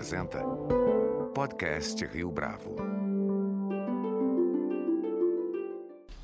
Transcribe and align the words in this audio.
apresenta 0.00 0.42
Podcast 1.34 2.02
Rio 2.06 2.30
Bravo. 2.30 2.74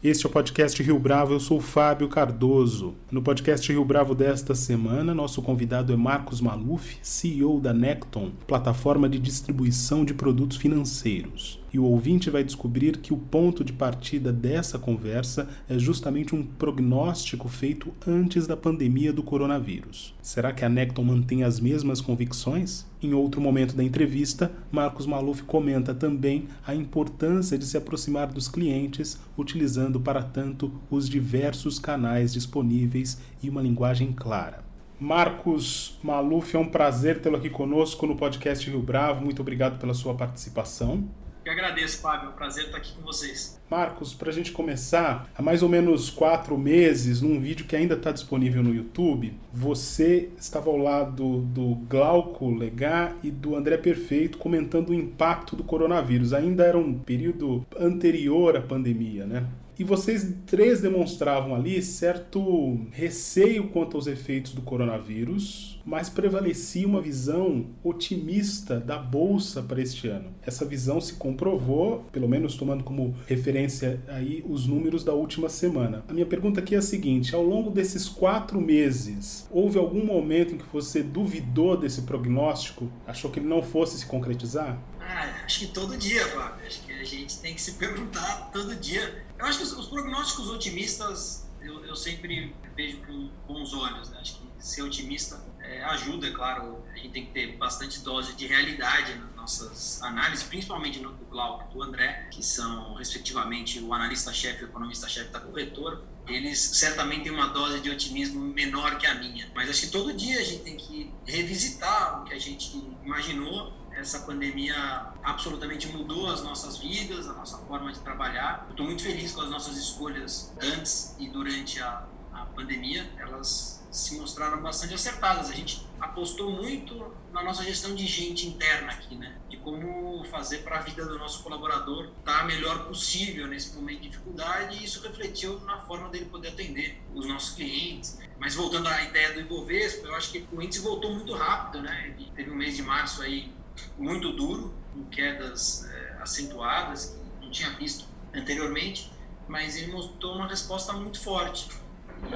Este 0.03 0.25
é 0.25 0.29
o 0.31 0.33
podcast 0.33 0.83
Rio 0.83 0.99
Bravo, 0.99 1.35
eu 1.35 1.41
sou 1.41 1.61
Fábio 1.61 2.09
Cardoso. 2.09 2.95
No 3.11 3.21
podcast 3.21 3.71
Rio 3.71 3.85
Bravo 3.85 4.15
desta 4.15 4.55
semana, 4.55 5.15
nosso 5.15 5.43
convidado 5.43 5.93
é 5.93 5.97
Marcos 5.97 6.41
Maluf, 6.41 6.97
CEO 7.03 7.61
da 7.61 7.75
Necton, 7.75 8.31
plataforma 8.47 9.11
de 9.11 9.19
distribuição 9.19 10.07
de 10.07 10.15
produtos 10.15 10.57
financeiros 10.57 11.61
e 11.77 11.79
o 11.79 11.85
ouvinte 11.85 12.31
vai 12.31 12.43
descobrir 12.43 12.97
que 12.97 13.13
o 13.13 13.19
ponto 13.19 13.63
de 13.63 13.71
partida 13.71 14.33
dessa 14.33 14.79
conversa 14.79 15.47
é 15.69 15.79
justamente 15.79 16.35
um 16.35 16.43
prognóstico 16.43 17.49
feito 17.49 17.93
antes 18.07 18.47
da 18.47 18.57
pandemia 18.57 19.13
do 19.13 19.23
coronavírus. 19.23 20.15
Será 20.23 20.53
que 20.53 20.65
a 20.65 20.71
Necton 20.71 21.05
mantém 21.05 21.45
as 21.45 21.61
mesmas 21.61 22.01
convicções? 22.01 22.87
Em 23.03 23.13
outro 23.13 23.41
momento 23.41 23.77
da 23.77 23.85
entrevista, 23.85 24.51
Marcos 24.73 25.07
Maluf 25.07 25.43
comenta 25.43 25.95
também 25.95 26.49
a 26.67 26.75
importância 26.75 27.59
de 27.59 27.67
se 27.67 27.77
aproximar 27.77 28.29
dos 28.29 28.49
clientes, 28.49 29.21
utilizando 29.37 30.01
para 30.01 30.23
tanto 30.23 30.73
os 30.91 31.09
diversos 31.09 31.79
canais 31.79 32.33
disponíveis 32.33 33.21
e 33.43 33.51
uma 33.51 33.61
linguagem 33.61 34.13
clara. 34.13 34.65
Marcos 34.99 35.99
Maluf, 36.03 36.57
é 36.57 36.59
um 36.59 36.69
prazer 36.69 37.21
tê-lo 37.21 37.37
aqui 37.37 37.51
conosco 37.51 38.07
no 38.07 38.17
podcast 38.17 38.69
Rio 38.71 38.81
Bravo. 38.81 39.23
Muito 39.23 39.43
obrigado 39.43 39.79
pela 39.79 39.93
sua 39.93 40.15
participação. 40.15 41.05
Eu 41.47 41.53
agradeço, 41.53 42.01
Fábio. 42.01 42.27
É 42.27 42.31
um 42.31 42.33
prazer 42.33 42.65
estar 42.65 42.79
aqui 42.79 42.93
com 42.93 43.03
vocês. 43.03 43.57
Marcos, 43.71 44.13
para 44.13 44.31
a 44.31 44.33
gente 44.33 44.51
começar, 44.51 45.31
há 45.33 45.41
mais 45.41 45.63
ou 45.63 45.69
menos 45.69 46.11
quatro 46.11 46.59
meses, 46.59 47.23
num 47.23 47.39
vídeo 47.39 47.67
que 47.67 47.77
ainda 47.77 47.95
está 47.95 48.11
disponível 48.11 48.65
no 48.65 48.75
YouTube, 48.75 49.33
você 49.53 50.29
estava 50.37 50.69
ao 50.69 50.77
lado 50.77 51.43
do 51.43 51.77
Glauco 51.89 52.51
Legar 52.51 53.15
e 53.23 53.31
do 53.31 53.55
André 53.55 53.77
Perfeito 53.77 54.39
comentando 54.39 54.91
o 54.91 54.95
impacto 54.95 55.55
do 55.55 55.63
coronavírus. 55.63 56.33
Ainda 56.33 56.65
era 56.65 56.77
um 56.77 56.99
período 56.99 57.65
anterior 57.79 58.57
à 58.57 58.61
pandemia, 58.61 59.25
né? 59.25 59.47
E 59.79 59.85
vocês 59.85 60.27
três 60.47 60.81
demonstravam 60.81 61.55
ali 61.55 61.83
certo 61.83 62.81
receio 62.93 63.69
quanto 63.69 63.99
aos 63.99 64.07
efeitos 64.07 64.55
do 64.55 64.63
coronavírus, 64.63 65.79
mas 65.85 66.09
prevalecia 66.09 66.87
uma 66.87 67.01
visão 67.01 67.67
otimista 67.85 68.81
da 68.81 68.97
bolsa 68.97 69.63
para 69.63 69.83
este 69.83 70.09
ano. 70.09 70.31
Essa 70.43 70.65
visão 70.65 70.99
se 70.99 71.15
comprovou, 71.15 72.05
pelo 72.11 72.27
menos 72.27 72.57
tomando 72.57 72.83
como 72.85 73.15
referência 73.27 74.01
aí 74.09 74.43
os 74.49 74.67
números 74.67 75.05
da 75.05 75.13
última 75.13 75.51
semana. 75.51 76.03
A 76.09 76.13
minha 76.13 76.25
pergunta 76.25 76.61
aqui 76.61 76.75
é 76.75 76.79
a 76.79 76.83
seguinte: 76.83 77.35
ao 77.35 77.43
longo 77.43 77.71
desses 77.71 78.09
quatro 78.09 78.61
meses, 78.61 79.47
houve 79.51 79.79
algum 79.79 80.05
momento 80.05 80.55
em 80.55 80.59
que 80.59 80.65
você 80.73 81.03
duvidou 81.03 81.77
desse 81.77 82.03
prognóstico, 82.03 82.91
achou 83.07 83.31
que 83.31 83.41
ele 83.41 83.49
não 83.49 83.63
fosse 83.63 83.99
se 83.99 84.07
concretizar? 84.07 84.81
Ah, 85.09 85.45
acho 85.45 85.61
que 85.61 85.67
todo 85.69 85.97
dia, 85.97 86.27
Fábio. 86.29 86.67
Acho 86.67 86.83
que 86.83 86.93
a 86.93 87.05
gente 87.05 87.39
tem 87.39 87.55
que 87.55 87.63
se 87.63 87.73
perguntar 87.73 88.51
todo 88.53 88.75
dia. 88.75 89.25
Eu 89.39 89.47
acho 89.47 89.59
que 89.59 89.65
os, 89.65 89.73
os 89.73 89.87
prognósticos 89.87 90.51
otimistas 90.51 91.47
eu, 91.61 91.85
eu, 91.85 91.97
sempre 91.97 92.55
vejo 92.77 92.99
com 92.99 93.31
bons 93.47 93.73
olhos. 93.73 94.09
Né? 94.11 94.19
Acho 94.21 94.39
que 94.39 94.47
ser 94.59 94.83
otimista 94.83 95.41
é, 95.61 95.83
ajuda, 95.85 96.27
é 96.27 96.31
claro. 96.31 96.85
A 96.93 96.97
gente 96.97 97.11
tem 97.11 97.27
que 97.27 97.33
ter 97.33 97.57
bastante 97.57 98.01
dose 98.01 98.35
de 98.35 98.47
realidade 98.47 99.15
nas 99.15 99.35
nossas 99.35 100.03
análises, 100.03 100.45
principalmente 100.45 100.99
no 100.99 101.13
do 101.13 101.25
Glauco 101.27 101.71
e 101.71 101.75
do 101.75 101.83
André, 101.83 102.29
que 102.31 102.45
são, 102.45 102.95
respectivamente, 102.95 103.81
o 103.81 103.93
analista-chefe 103.93 104.63
e 104.63 104.65
o 104.65 104.69
economista-chefe 104.69 105.31
da 105.31 105.41
corretora. 105.41 106.01
Eles 106.27 106.59
certamente 106.59 107.25
têm 107.25 107.33
uma 107.33 107.49
dose 107.49 107.81
de 107.81 107.91
otimismo 107.91 108.41
menor 108.41 108.99
que 108.99 109.07
a 109.07 109.15
minha. 109.15 109.49
Mas 109.55 109.71
acho 109.71 109.83
que 109.83 109.89
todo 109.89 110.13
dia 110.13 110.41
a 110.41 110.43
gente 110.43 110.63
tem 110.63 110.77
que 110.77 111.13
revisitar 111.25 112.21
o 112.21 112.25
que 112.25 112.35
a 112.35 112.39
gente 112.39 112.77
imaginou 113.05 113.73
essa 113.97 114.21
pandemia 114.21 114.75
absolutamente 115.23 115.89
mudou 115.89 116.29
as 116.31 116.43
nossas 116.43 116.77
vidas, 116.77 117.27
a 117.27 117.33
nossa 117.33 117.59
forma 117.59 117.93
de 117.93 117.99
trabalhar. 118.01 118.67
Estou 118.71 118.85
muito 118.85 119.03
feliz 119.03 119.33
com 119.33 119.41
as 119.41 119.51
nossas 119.51 119.77
escolhas 119.77 120.55
antes 120.61 121.17
e 121.19 121.29
durante 121.29 121.81
a, 121.81 122.07
a 122.33 122.45
pandemia. 122.47 123.11
Elas 123.19 123.87
se 123.91 124.19
mostraram 124.19 124.61
bastante 124.61 124.93
acertadas. 124.93 125.49
A 125.49 125.55
gente 125.55 125.87
apostou 125.99 126.51
muito 126.51 127.11
na 127.33 127.43
nossa 127.43 127.65
gestão 127.65 127.95
de 127.95 128.07
gente 128.07 128.47
interna 128.47 128.93
aqui, 128.93 129.15
né? 129.15 129.39
De 129.49 129.57
como 129.57 130.23
fazer 130.25 130.59
para 130.59 130.79
a 130.79 130.83
vida 130.83 131.07
do 131.07 131.19
nosso 131.19 131.43
colaborador 131.43 132.11
estar 132.19 132.41
tá 132.41 132.45
melhor 132.45 132.87
possível 132.87 133.47
nesse 133.47 133.75
momento 133.75 134.03
de 134.03 134.09
dificuldade 134.11 134.77
e 134.77 134.85
isso 134.85 135.03
refletiu 135.03 135.59
na 135.61 135.79
forma 135.79 136.11
dele 136.11 136.27
poder 136.27 136.49
atender 136.49 137.03
os 137.15 137.27
nossos 137.27 137.55
clientes. 137.55 138.19
Mas 138.39 138.55
voltando 138.55 138.89
à 138.89 139.03
ideia 139.05 139.33
do 139.33 139.41
Ibovespa, 139.41 140.07
eu 140.07 140.15
acho 140.15 140.33
que 140.33 140.47
o 140.53 140.61
índice 140.61 140.81
voltou 140.81 141.15
muito 141.15 141.33
rápido, 141.33 141.83
né? 141.83 142.15
Ele 142.19 142.31
teve 142.37 142.51
um 142.51 142.55
mês 142.55 142.77
de 142.77 142.83
março 142.83 143.23
aí 143.23 143.57
muito 143.99 144.33
duro, 144.33 144.75
com 144.93 145.05
quedas 145.07 145.89
é, 145.91 146.17
acentuadas, 146.21 147.19
que 147.39 147.45
não 147.45 147.51
tinha 147.51 147.71
visto 147.71 148.07
anteriormente, 148.35 149.13
mas 149.49 149.77
ele 149.77 149.93
mostrou 149.93 150.35
uma 150.35 150.47
resposta 150.47 150.93
muito 150.93 151.21
forte. 151.21 151.69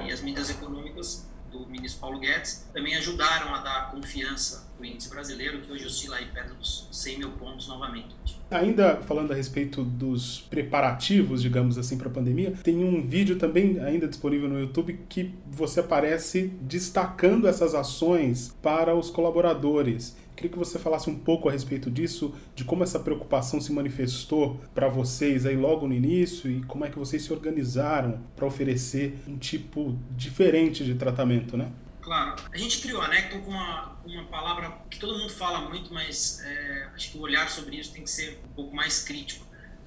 E 0.06 0.12
as 0.12 0.20
medidas 0.20 0.50
econômicas 0.50 1.28
do 1.50 1.66
ministro 1.66 2.00
Paulo 2.00 2.20
Guedes 2.20 2.66
também 2.72 2.94
ajudaram 2.96 3.54
a 3.54 3.58
dar 3.58 3.90
confiança 3.90 4.70
ao 4.78 4.84
índice 4.84 5.08
brasileiro, 5.10 5.60
que 5.60 5.72
hoje 5.72 5.84
oscila 5.86 6.16
aí 6.16 6.26
perto 6.26 6.54
dos 6.54 6.88
100 6.92 7.18
mil 7.18 7.30
pontos 7.32 7.66
novamente. 7.68 8.14
Ainda 8.50 8.96
falando 9.02 9.32
a 9.32 9.34
respeito 9.34 9.84
dos 9.84 10.40
preparativos, 10.48 11.42
digamos 11.42 11.76
assim, 11.76 11.98
para 11.98 12.08
a 12.08 12.12
pandemia, 12.12 12.52
tem 12.62 12.84
um 12.84 13.02
vídeo 13.02 13.36
também 13.36 13.78
ainda 13.80 14.08
disponível 14.08 14.48
no 14.48 14.58
YouTube 14.58 15.00
que 15.08 15.34
você 15.50 15.80
aparece 15.80 16.52
destacando 16.60 17.46
essas 17.46 17.74
ações 17.74 18.54
para 18.62 18.94
os 18.94 19.10
colaboradores. 19.10 20.16
Queria 20.40 20.52
que 20.52 20.58
você 20.58 20.78
falasse 20.78 21.10
um 21.10 21.18
pouco 21.18 21.50
a 21.50 21.52
respeito 21.52 21.90
disso, 21.90 22.34
de 22.54 22.64
como 22.64 22.82
essa 22.82 22.98
preocupação 22.98 23.60
se 23.60 23.70
manifestou 23.74 24.58
para 24.74 24.88
vocês 24.88 25.44
aí 25.44 25.54
logo 25.54 25.86
no 25.86 25.92
início 25.92 26.50
e 26.50 26.62
como 26.62 26.82
é 26.82 26.88
que 26.88 26.98
vocês 26.98 27.22
se 27.22 27.30
organizaram 27.30 28.22
para 28.34 28.46
oferecer 28.46 29.18
um 29.28 29.36
tipo 29.36 29.98
diferente 30.12 30.82
de 30.82 30.94
tratamento, 30.94 31.58
né? 31.58 31.70
Claro. 32.00 32.42
A 32.50 32.56
gente 32.56 32.80
criou 32.80 33.02
a 33.02 33.08
Necton 33.08 33.42
com 33.42 33.50
uma, 33.50 34.00
uma 34.02 34.24
palavra 34.28 34.78
que 34.88 34.98
todo 34.98 35.18
mundo 35.18 35.30
fala 35.30 35.68
muito, 35.68 35.92
mas 35.92 36.40
é, 36.42 36.88
acho 36.94 37.12
que 37.12 37.18
o 37.18 37.20
olhar 37.20 37.50
sobre 37.50 37.76
isso 37.76 37.92
tem 37.92 38.02
que 38.02 38.10
ser 38.10 38.40
um 38.42 38.54
pouco 38.54 38.74
mais 38.74 39.02
crítico. 39.02 39.44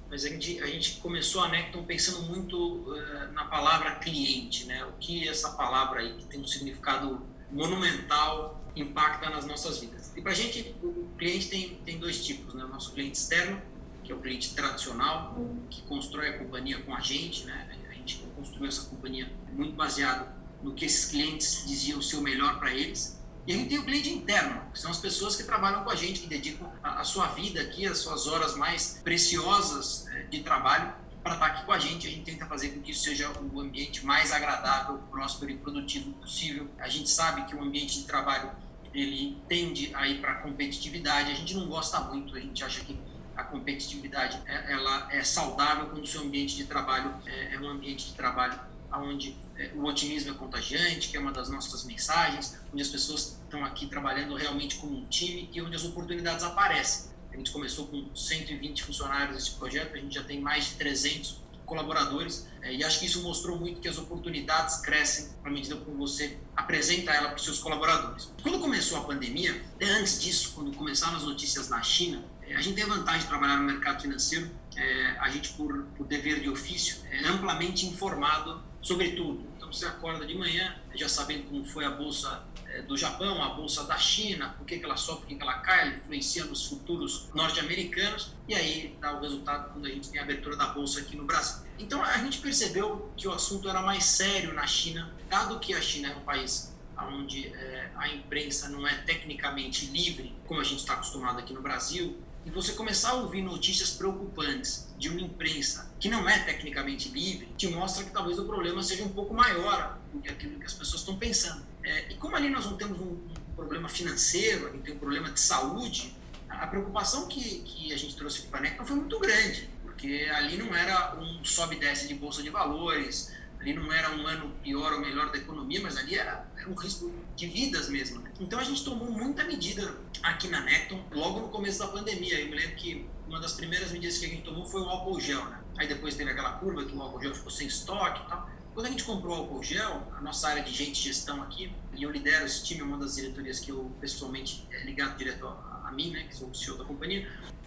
Mas 0.08 0.24
a 0.24 0.28
gente, 0.28 0.62
a 0.62 0.66
gente 0.68 1.00
começou 1.00 1.42
a 1.42 1.48
Necton 1.48 1.82
pensando 1.82 2.22
muito 2.28 2.56
uh, 2.56 3.32
na 3.32 3.46
palavra 3.46 3.96
cliente, 3.96 4.66
né? 4.66 4.84
O 4.84 4.92
que 5.00 5.28
essa 5.28 5.50
palavra 5.54 5.98
aí, 5.98 6.12
que 6.12 6.26
tem 6.26 6.38
um 6.38 6.46
significado 6.46 7.33
monumental, 7.50 8.62
impacta 8.76 9.30
nas 9.30 9.44
nossas 9.46 9.78
vidas. 9.78 10.12
E 10.16 10.20
para 10.20 10.32
a 10.32 10.34
gente, 10.34 10.74
o 10.82 11.10
cliente 11.16 11.48
tem, 11.48 11.74
tem 11.84 11.98
dois 11.98 12.24
tipos, 12.24 12.54
né? 12.54 12.64
O 12.64 12.68
nosso 12.68 12.92
cliente 12.92 13.18
externo, 13.18 13.60
que 14.02 14.12
é 14.12 14.14
o 14.14 14.18
cliente 14.18 14.54
tradicional, 14.54 15.36
que 15.70 15.82
constrói 15.82 16.28
a 16.28 16.38
companhia 16.38 16.80
com 16.82 16.94
a 16.94 17.00
gente, 17.00 17.44
né? 17.44 17.78
A 17.88 17.92
gente 17.94 18.18
construiu 18.36 18.68
essa 18.68 18.82
companhia 18.82 19.30
muito 19.52 19.74
baseado 19.74 20.32
no 20.62 20.74
que 20.74 20.84
esses 20.84 21.10
clientes 21.10 21.64
diziam 21.66 22.00
ser 22.02 22.16
o 22.16 22.20
melhor 22.20 22.58
para 22.58 22.72
eles. 22.74 23.20
E 23.46 23.52
a 23.52 23.56
gente 23.56 23.68
tem 23.68 23.78
o 23.78 23.84
cliente 23.84 24.10
interno, 24.10 24.62
que 24.72 24.78
são 24.78 24.90
as 24.90 24.98
pessoas 24.98 25.36
que 25.36 25.44
trabalham 25.44 25.84
com 25.84 25.90
a 25.90 25.94
gente, 25.94 26.20
que 26.20 26.26
dedicam 26.26 26.70
a, 26.82 27.00
a 27.00 27.04
sua 27.04 27.26
vida 27.28 27.60
aqui, 27.60 27.86
as 27.86 27.98
suas 27.98 28.26
horas 28.26 28.56
mais 28.56 29.00
preciosas 29.04 30.06
é, 30.08 30.22
de 30.24 30.40
trabalho 30.40 30.94
para 31.24 31.34
estar 31.34 31.46
aqui 31.46 31.64
com 31.64 31.72
a 31.72 31.78
gente. 31.78 32.06
A 32.06 32.10
gente 32.10 32.24
tenta 32.24 32.46
fazer 32.46 32.68
com 32.68 32.82
que 32.82 32.90
isso 32.90 33.04
seja 33.04 33.32
o 33.32 33.60
ambiente 33.60 34.04
mais 34.04 34.30
agradável, 34.30 34.98
próspero 35.10 35.50
e 35.50 35.56
produtivo 35.56 36.12
possível. 36.12 36.68
A 36.78 36.88
gente 36.88 37.08
sabe 37.08 37.46
que 37.46 37.56
o 37.56 37.62
ambiente 37.62 38.00
de 38.00 38.04
trabalho 38.04 38.50
ele 38.92 39.36
tende 39.48 39.90
a 39.94 40.06
ir 40.06 40.20
para 40.20 40.32
a 40.32 40.34
competitividade. 40.36 41.32
A 41.32 41.34
gente 41.34 41.54
não 41.54 41.66
gosta 41.66 41.98
muito, 42.00 42.36
a 42.36 42.40
gente 42.40 42.62
acha 42.62 42.84
que 42.84 42.96
a 43.34 43.42
competitividade 43.42 44.40
é, 44.46 44.72
ela 44.72 45.08
é 45.10 45.24
saudável 45.24 45.86
quando 45.86 46.04
o 46.04 46.06
seu 46.06 46.20
ambiente 46.20 46.54
de 46.54 46.66
trabalho 46.66 47.12
é, 47.26 47.54
é 47.54 47.58
um 47.58 47.68
ambiente 47.68 48.06
de 48.06 48.12
trabalho 48.12 48.60
onde 48.92 49.36
é, 49.56 49.72
o 49.74 49.84
otimismo 49.84 50.30
é 50.30 50.34
contagiante, 50.34 51.08
que 51.08 51.16
é 51.16 51.20
uma 51.20 51.32
das 51.32 51.48
nossas 51.48 51.84
mensagens, 51.84 52.60
onde 52.72 52.82
as 52.82 52.88
pessoas 52.88 53.40
estão 53.42 53.64
aqui 53.64 53.86
trabalhando 53.86 54.36
realmente 54.36 54.76
como 54.76 54.96
um 54.96 55.04
time 55.06 55.50
e 55.52 55.60
onde 55.60 55.74
as 55.74 55.84
oportunidades 55.84 56.44
aparecem. 56.44 57.13
A 57.34 57.36
gente 57.36 57.50
começou 57.50 57.88
com 57.88 58.14
120 58.14 58.84
funcionários 58.84 59.36
esse 59.36 59.50
projeto, 59.56 59.94
a 59.94 59.98
gente 59.98 60.14
já 60.14 60.22
tem 60.22 60.40
mais 60.40 60.66
de 60.66 60.74
300 60.76 61.42
colaboradores 61.66 62.46
é, 62.62 62.72
e 62.72 62.84
acho 62.84 63.00
que 63.00 63.06
isso 63.06 63.22
mostrou 63.22 63.58
muito 63.58 63.80
que 63.80 63.88
as 63.88 63.98
oportunidades 63.98 64.76
crescem 64.76 65.30
à 65.42 65.50
medida 65.50 65.76
que 65.76 65.90
você 65.90 66.38
apresenta 66.54 67.10
ela 67.10 67.28
para 67.28 67.36
os 67.36 67.44
seus 67.44 67.58
colaboradores. 67.58 68.30
Quando 68.40 68.60
começou 68.60 68.98
a 68.98 69.00
pandemia, 69.02 69.60
até 69.74 69.86
antes 69.86 70.22
disso, 70.22 70.52
quando 70.54 70.76
começaram 70.76 71.16
as 71.16 71.24
notícias 71.24 71.68
na 71.68 71.82
China, 71.82 72.24
é, 72.42 72.54
a 72.54 72.60
gente 72.60 72.76
tem 72.76 72.84
a 72.84 72.88
vantagem 72.88 73.22
de 73.22 73.26
trabalhar 73.26 73.56
no 73.56 73.64
mercado 73.64 74.00
financeiro, 74.00 74.48
é, 74.76 75.16
a 75.18 75.28
gente 75.28 75.54
por, 75.54 75.86
por 75.96 76.06
dever 76.06 76.40
de 76.40 76.48
ofício 76.48 76.98
é 77.10 77.26
amplamente 77.26 77.84
informado 77.84 78.62
sobre 78.80 79.12
tudo. 79.12 79.44
Então 79.56 79.72
você 79.72 79.86
acorda 79.86 80.24
de 80.24 80.36
manhã 80.36 80.76
já 80.94 81.08
sabendo 81.08 81.48
como 81.48 81.64
foi 81.64 81.84
a 81.84 81.90
bolsa 81.90 82.44
do 82.82 82.96
Japão, 82.96 83.42
a 83.42 83.50
bolsa 83.50 83.84
da 83.84 83.96
China, 83.96 84.54
por 84.56 84.66
que, 84.66 84.78
que 84.78 84.84
ela 84.84 84.96
sobe, 84.96 85.20
por 85.20 85.28
que, 85.28 85.34
que 85.36 85.42
ela 85.42 85.58
cai, 85.58 85.96
influencia 85.96 86.44
nos 86.44 86.66
futuros 86.66 87.28
norte-americanos, 87.34 88.32
e 88.48 88.54
aí 88.54 88.96
dá 89.00 89.16
o 89.16 89.20
resultado 89.20 89.72
quando 89.72 89.86
a 89.86 89.88
gente 89.88 90.08
tem 90.10 90.20
a 90.20 90.24
abertura 90.24 90.56
da 90.56 90.66
bolsa 90.66 91.00
aqui 91.00 91.16
no 91.16 91.24
Brasil. 91.24 91.64
Então 91.78 92.02
a 92.02 92.18
gente 92.18 92.38
percebeu 92.38 93.12
que 93.16 93.26
o 93.26 93.32
assunto 93.32 93.68
era 93.68 93.80
mais 93.80 94.04
sério 94.04 94.52
na 94.52 94.66
China, 94.66 95.12
dado 95.28 95.58
que 95.58 95.74
a 95.74 95.80
China 95.80 96.08
é 96.08 96.16
um 96.16 96.20
país 96.20 96.74
onde 96.96 97.48
é, 97.48 97.90
a 97.96 98.08
imprensa 98.08 98.68
não 98.68 98.86
é 98.86 98.94
tecnicamente 98.94 99.86
livre, 99.86 100.34
como 100.46 100.60
a 100.60 100.64
gente 100.64 100.80
está 100.80 100.94
acostumado 100.94 101.38
aqui 101.38 101.52
no 101.52 101.60
Brasil, 101.60 102.16
e 102.46 102.50
você 102.50 102.72
começar 102.72 103.10
a 103.10 103.14
ouvir 103.14 103.42
notícias 103.42 103.90
preocupantes 103.90 104.92
de 104.98 105.08
uma 105.08 105.20
imprensa 105.20 105.90
que 105.98 106.08
não 106.08 106.28
é 106.28 106.38
tecnicamente 106.40 107.08
livre, 107.08 107.48
te 107.56 107.66
mostra 107.68 108.04
que 108.04 108.10
talvez 108.10 108.38
o 108.38 108.44
problema 108.44 108.82
seja 108.82 109.02
um 109.02 109.08
pouco 109.08 109.32
maior 109.32 109.98
do 110.12 110.20
que 110.20 110.28
aquilo 110.28 110.58
que 110.58 110.66
as 110.66 110.74
pessoas 110.74 111.00
estão 111.00 111.16
pensando. 111.16 111.64
É, 111.84 112.12
e 112.12 112.14
como 112.14 112.34
ali 112.34 112.48
nós 112.48 112.64
não 112.64 112.76
temos 112.76 112.98
um, 112.98 113.12
um 113.12 113.54
problema 113.54 113.88
financeiro, 113.88 114.68
a 114.68 114.70
gente 114.70 114.82
tem 114.82 114.94
um 114.94 114.98
problema 114.98 115.30
de 115.30 115.38
saúde, 115.38 116.16
a 116.48 116.66
preocupação 116.66 117.28
que, 117.28 117.60
que 117.60 117.92
a 117.92 117.96
gente 117.96 118.16
trouxe 118.16 118.42
para 118.42 118.58
a 118.58 118.62
NEC 118.62 118.84
foi 118.84 118.96
muito 118.96 119.18
grande, 119.18 119.68
porque 119.82 120.28
ali 120.34 120.56
não 120.56 120.74
era 120.74 121.16
um 121.16 121.44
sobe 121.44 121.76
e 121.76 121.78
desce 121.78 122.08
de 122.08 122.14
bolsa 122.14 122.42
de 122.42 122.50
valores, 122.50 123.32
ali 123.60 123.74
não 123.74 123.92
era 123.92 124.10
um 124.14 124.26
ano 124.26 124.52
pior 124.62 124.92
ou 124.92 125.00
melhor 125.00 125.30
da 125.30 125.38
economia, 125.38 125.80
mas 125.82 125.96
ali 125.96 126.16
era, 126.16 126.46
era 126.56 126.68
um 126.68 126.74
risco 126.74 127.12
de 127.36 127.46
vidas 127.46 127.88
mesmo. 127.88 128.20
Né? 128.20 128.30
Então 128.40 128.58
a 128.58 128.64
gente 128.64 128.84
tomou 128.84 129.10
muita 129.10 129.44
medida 129.44 129.94
aqui 130.22 130.48
na 130.48 130.60
Necton 130.60 131.02
logo 131.10 131.40
no 131.40 131.48
começo 131.48 131.78
da 131.78 131.88
pandemia. 131.88 132.40
Eu 132.40 132.48
me 132.48 132.56
lembro 132.56 132.76
que 132.76 133.06
uma 133.26 133.40
das 133.40 133.54
primeiras 133.54 133.90
medidas 133.90 134.18
que 134.18 134.26
a 134.26 134.28
gente 134.28 134.42
tomou 134.42 134.66
foi 134.66 134.82
o 134.82 134.84
álcool 134.84 135.18
gel. 135.18 135.44
Né? 135.46 135.60
Aí 135.78 135.88
depois 135.88 136.14
teve 136.14 136.30
aquela 136.30 136.52
curva 136.52 136.84
que 136.84 136.94
o 136.94 137.00
álcool 137.00 137.22
gel 137.22 137.34
ficou 137.34 137.50
sem 137.50 137.66
estoque 137.66 138.22
e 138.22 138.28
tal. 138.28 138.50
Quando 138.74 138.86
a 138.86 138.90
gente 138.90 139.04
comprou 139.04 139.36
o 139.36 139.40
álcool 139.42 139.62
gel, 139.62 140.02
a 140.16 140.20
nossa 140.20 140.48
área 140.48 140.60
de 140.60 140.72
gente 140.72 141.00
gestão 141.00 141.40
aqui, 141.40 141.72
e 141.96 142.02
eu 142.02 142.10
lidero 142.10 142.44
esse 142.44 142.64
time, 142.64 142.82
uma 142.82 142.98
das 142.98 143.14
diretorias 143.14 143.60
que 143.60 143.70
eu 143.70 143.88
pessoalmente 144.00 144.66
é 144.72 144.82
ligado 144.82 145.16
direto 145.16 145.46
a, 145.46 145.84
a 145.86 145.92
mim, 145.92 146.10
né, 146.10 146.24
que 146.24 146.34
sou 146.34 146.48
o 146.48 146.54
CEO 146.54 146.76
da 146.76 146.84
companhia, 146.84 147.24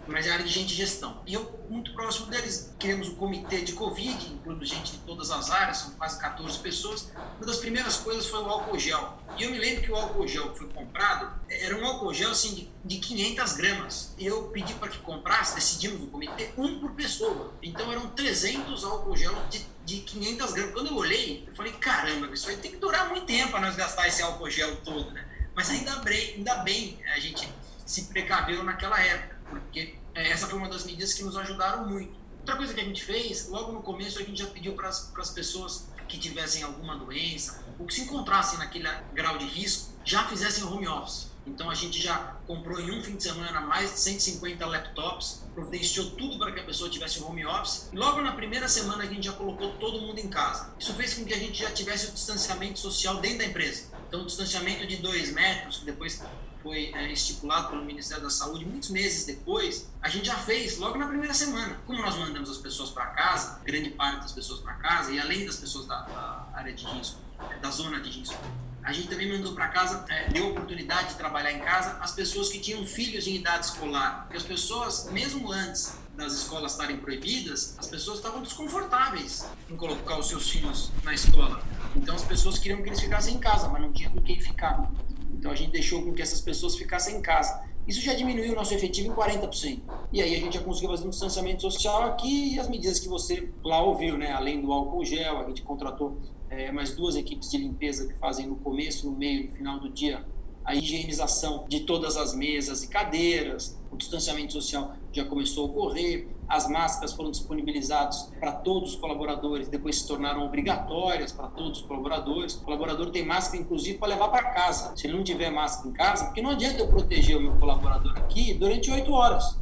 mas 0.08 0.26
é 0.26 0.30
a 0.30 0.34
área 0.34 0.46
de 0.46 0.52
gente 0.52 0.74
gestão. 0.74 1.22
E 1.26 1.34
eu, 1.34 1.66
muito 1.70 1.94
próximo 1.94 2.28
deles, 2.28 2.74
criamos 2.80 3.10
um 3.10 3.16
comitê 3.16 3.62
de 3.62 3.74
Covid, 3.74 4.34
incluindo 4.34 4.66
gente 4.66 4.94
de 4.94 4.98
todas 5.00 5.30
as 5.32 5.50
áreas, 5.50 5.78
são 5.78 5.92
quase 5.92 6.20
14 6.20 6.60
pessoas. 6.60 7.12
Uma 7.38 7.46
das 7.46 7.58
primeiras 7.58 7.98
coisas 7.98 8.28
foi 8.28 8.40
o 8.42 8.50
álcool 8.50 8.80
gel. 8.80 9.18
E 9.38 9.44
eu 9.44 9.52
me 9.52 9.58
lembro 9.58 9.84
que 9.84 9.92
o 9.92 9.96
álcool 9.96 10.28
gel 10.28 10.52
que 10.52 10.60
foi 10.60 10.70
comprado 10.70 11.32
era 11.50 11.78
um 11.78 11.86
álcool 11.86 12.14
gel 12.14 12.32
assim, 12.32 12.54
de, 12.84 12.98
de 12.98 13.00
500 13.00 13.54
gramas. 13.54 14.14
Eu 14.18 14.44
pedi 14.46 14.74
para 14.74 14.90
que 14.90 14.98
comprasse, 15.00 15.56
decidimos 15.56 16.02
no 16.02 16.08
comitê, 16.08 16.52
um 16.58 16.80
por 16.80 16.92
pessoa. 16.92 17.54
Então 17.62 17.92
eram 17.92 18.10
300 18.10 18.84
álcool 18.84 19.16
gel 19.16 19.36
de, 19.50 19.66
de 19.86 20.02
500 20.02 20.54
gramas. 20.54 20.74
Quando 20.74 20.88
eu 20.88 20.96
olhei, 20.96 21.44
eu 21.48 21.56
falei: 21.56 21.74
caramba, 21.74 22.28
isso 22.34 22.50
aí 22.50 22.58
tem 22.58 22.72
que 22.72 22.78
durar 22.78 23.10
muito 23.10 23.26
tempo 23.26 23.52
para 23.52 23.62
nós 23.62 23.76
gastar 23.76 24.08
esse 24.08 24.22
álcool 24.22 24.50
gel 24.50 24.78
todo, 24.78 25.12
né? 25.12 25.26
Mas 25.56 25.70
ainda 25.70 25.96
bem, 25.98 26.36
ainda 26.36 26.56
bem 26.58 27.00
a 27.14 27.20
gente 27.20 27.48
se 27.86 28.04
precaveu 28.04 28.64
naquela 28.64 29.00
época 29.02 29.37
porque 29.50 29.96
é, 30.14 30.30
essa 30.30 30.48
foi 30.48 30.58
uma 30.60 30.70
das 30.70 30.84
medidas 30.86 31.14
que 31.14 31.24
nos 31.24 31.38
ajudaram 31.38 31.88
muito. 31.88 32.16
Outra 32.40 32.56
coisa 32.56 32.74
que 32.74 32.80
a 32.80 32.84
gente 32.84 33.04
fez, 33.04 33.50
logo 33.50 33.72
no 33.72 33.82
começo 33.82 34.20
a 34.20 34.24
gente 34.24 34.40
já 34.40 34.48
pediu 34.48 34.74
para 34.74 34.88
as 34.88 35.30
pessoas 35.34 35.88
que 36.08 36.18
tivessem 36.18 36.64
alguma 36.64 36.96
doença 36.96 37.64
ou 37.78 37.86
que 37.86 37.94
se 37.94 38.02
encontrassem 38.02 38.58
naquele 38.58 38.90
grau 39.14 39.38
de 39.38 39.46
risco, 39.46 39.94
já 40.06 40.26
fizessem 40.28 40.64
home 40.64 40.88
office. 40.88 41.28
Então 41.46 41.70
a 41.70 41.76
gente 41.76 42.02
já 42.02 42.36
comprou 42.46 42.80
em 42.80 42.92
um 42.92 43.02
fim 43.02 43.16
de 43.16 43.24
semana 43.24 43.62
mais 43.62 43.94
de 43.94 44.00
150 44.00 44.66
laptops, 44.66 45.44
providenciou 45.54 46.12
tudo 46.12 46.38
para 46.38 46.52
que 46.52 46.60
a 46.60 46.64
pessoa 46.64 46.90
tivesse 46.90 47.22
home 47.24 47.46
office. 47.46 47.90
Logo 47.94 48.22
na 48.22 48.34
primeira 48.34 48.68
semana 48.68 49.04
a 49.04 49.08
gente 49.08 49.26
já 49.26 49.34
colocou 49.34 49.74
todo 49.74 50.02
mundo 50.02 50.20
em 50.20 50.28
casa. 50.28 50.74
Isso 50.78 50.94
fez 50.94 51.14
com 51.14 51.24
que 51.24 51.34
a 51.34 51.38
gente 51.38 51.60
já 51.60 51.72
tivesse 51.72 52.08
o 52.08 52.12
distanciamento 52.12 52.80
social 52.80 53.18
dentro 53.18 53.40
da 53.40 53.46
empresa. 53.46 53.92
Então 54.08 54.22
o 54.22 54.26
distanciamento 54.26 54.86
de 54.86 54.98
dois 54.98 55.32
metros, 55.32 55.78
que 55.78 55.86
depois 55.86 56.22
foi 56.68 56.92
é, 56.94 57.10
estipulado 57.14 57.70
pelo 57.70 57.86
Ministério 57.86 58.22
da 58.22 58.30
Saúde 58.30 58.66
muitos 58.66 58.90
meses 58.90 59.26
depois, 59.26 59.90
a 60.02 60.10
gente 60.10 60.28
já 60.28 60.36
fez 60.36 60.78
logo 60.78 60.98
na 60.98 61.08
primeira 61.08 61.34
semana. 61.34 61.80
Como 61.88 62.02
nós 62.02 62.18
mandamos 62.18 62.50
as 62.50 62.58
pessoas 62.58 62.90
para 62.90 63.06
casa, 63.06 63.62
grande 63.64 63.92
parte 63.92 64.24
das 64.24 64.34
pessoas 64.34 64.60
para 64.60 64.74
casa, 64.74 65.14
e 65.14 65.20
além 65.20 65.46
das 65.46 65.56
pessoas 65.56 65.86
da, 65.86 66.02
da, 66.02 66.48
área 66.54 66.74
de 66.74 66.86
risco, 66.86 67.22
da 67.62 67.70
zona 67.70 68.02
de 68.02 68.10
risco, 68.10 68.36
a 68.84 68.92
gente 68.92 69.08
também 69.08 69.32
mandou 69.32 69.54
para 69.54 69.70
casa, 69.70 70.04
é, 70.10 70.28
deu 70.30 70.50
oportunidade 70.50 71.10
de 71.10 71.16
trabalhar 71.16 71.54
em 71.54 71.60
casa 71.60 71.98
as 72.02 72.12
pessoas 72.12 72.50
que 72.50 72.60
tinham 72.60 72.86
filhos 72.86 73.28
em 73.28 73.36
idade 73.36 73.68
escolar. 73.68 74.24
Porque 74.24 74.36
as 74.36 74.44
pessoas, 74.44 75.10
mesmo 75.12 75.50
antes 75.50 75.94
das 76.18 76.34
escolas 76.34 76.74
estarem 76.74 76.98
proibidas, 76.98 77.76
as 77.78 77.88
pessoas 77.88 78.18
estavam 78.18 78.42
desconfortáveis 78.42 79.46
em 79.70 79.76
colocar 79.78 80.20
os 80.20 80.28
seus 80.28 80.50
filhos 80.50 80.92
na 81.04 81.14
escola. 81.14 81.64
Então 81.96 82.14
as 82.14 82.24
pessoas 82.24 82.60
queriam 82.60 82.82
que 82.82 82.90
eles 82.90 83.00
ficassem 83.00 83.36
em 83.36 83.40
casa, 83.40 83.70
mas 83.70 83.82
não 83.82 83.94
tinha 83.94 84.10
com 84.10 84.22
quem 84.22 84.40
ficar. 84.42 84.90
Então 85.38 85.52
a 85.52 85.56
gente 85.56 85.72
deixou 85.72 86.02
com 86.04 86.14
que 86.14 86.22
essas 86.22 86.42
pessoas 86.42 86.76
ficassem 86.76 87.16
em 87.16 87.22
casa. 87.22 87.64
Isso 87.88 88.02
já 88.02 88.14
diminuiu 88.14 88.52
o 88.52 88.56
nosso 88.56 88.74
efetivo 88.74 89.12
em 89.12 89.16
40%. 89.16 89.80
E 90.12 90.22
aí 90.22 90.36
a 90.36 90.40
gente 90.40 90.56
já 90.56 90.62
conseguiu 90.62 90.90
fazer 90.90 91.08
um 91.08 91.10
distanciamento 91.10 91.62
social 91.62 92.04
aqui 92.04 92.56
e 92.56 92.60
as 92.60 92.68
medidas 92.68 93.00
que 93.00 93.08
você 93.08 93.50
lá 93.64 93.82
ouviu, 93.82 94.18
né? 94.18 94.32
Além 94.34 94.62
do 94.62 94.72
álcool 94.74 95.06
gel, 95.06 95.40
a 95.40 95.48
gente 95.48 95.62
contratou 95.62 96.18
é, 96.50 96.72
mais 96.72 96.96
duas 96.96 97.16
equipes 97.16 97.50
de 97.50 97.58
limpeza 97.58 98.08
que 98.08 98.14
fazem 98.16 98.48
no 98.48 98.58
começo, 98.58 99.10
no 99.10 99.16
meio, 99.16 99.46
no 99.48 99.56
final 99.56 99.80
do 99.80 99.90
dia 99.90 100.26
a 100.68 100.76
higienização 100.76 101.64
de 101.70 101.80
todas 101.80 102.18
as 102.18 102.36
mesas 102.36 102.84
e 102.84 102.90
cadeiras, 102.90 103.80
o 103.90 103.96
distanciamento 103.96 104.52
social 104.52 104.92
já 105.14 105.24
começou 105.24 105.64
a 105.64 105.70
ocorrer, 105.70 106.28
as 106.46 106.68
máscaras 106.68 107.14
foram 107.14 107.32
disponibilizadas 107.32 108.30
para 108.38 108.52
todos 108.52 108.92
os 108.92 108.96
colaboradores, 108.98 109.70
depois 109.70 110.00
se 110.00 110.08
tornaram 110.08 110.46
obrigatórias 110.46 111.32
para 111.32 111.48
todos 111.48 111.80
os 111.80 111.86
colaboradores. 111.86 112.56
O 112.56 112.64
colaborador 112.64 113.10
tem 113.12 113.26
máscara, 113.26 113.64
inclusive, 113.64 113.98
para 113.98 114.10
levar 114.10 114.28
para 114.28 114.44
casa. 114.52 114.94
Se 114.96 115.08
ele 115.08 115.16
não 115.16 115.24
tiver 115.24 115.50
máscara 115.50 115.90
em 115.90 115.94
casa, 115.94 116.26
porque 116.26 116.42
não 116.42 116.52
adianta 116.52 116.80
eu 116.80 116.88
proteger 116.90 117.38
o 117.38 117.42
meu 117.42 117.56
colaborador 117.56 118.18
aqui 118.18 118.54
durante 118.54 118.92
oito 118.92 119.12
horas. 119.14 119.58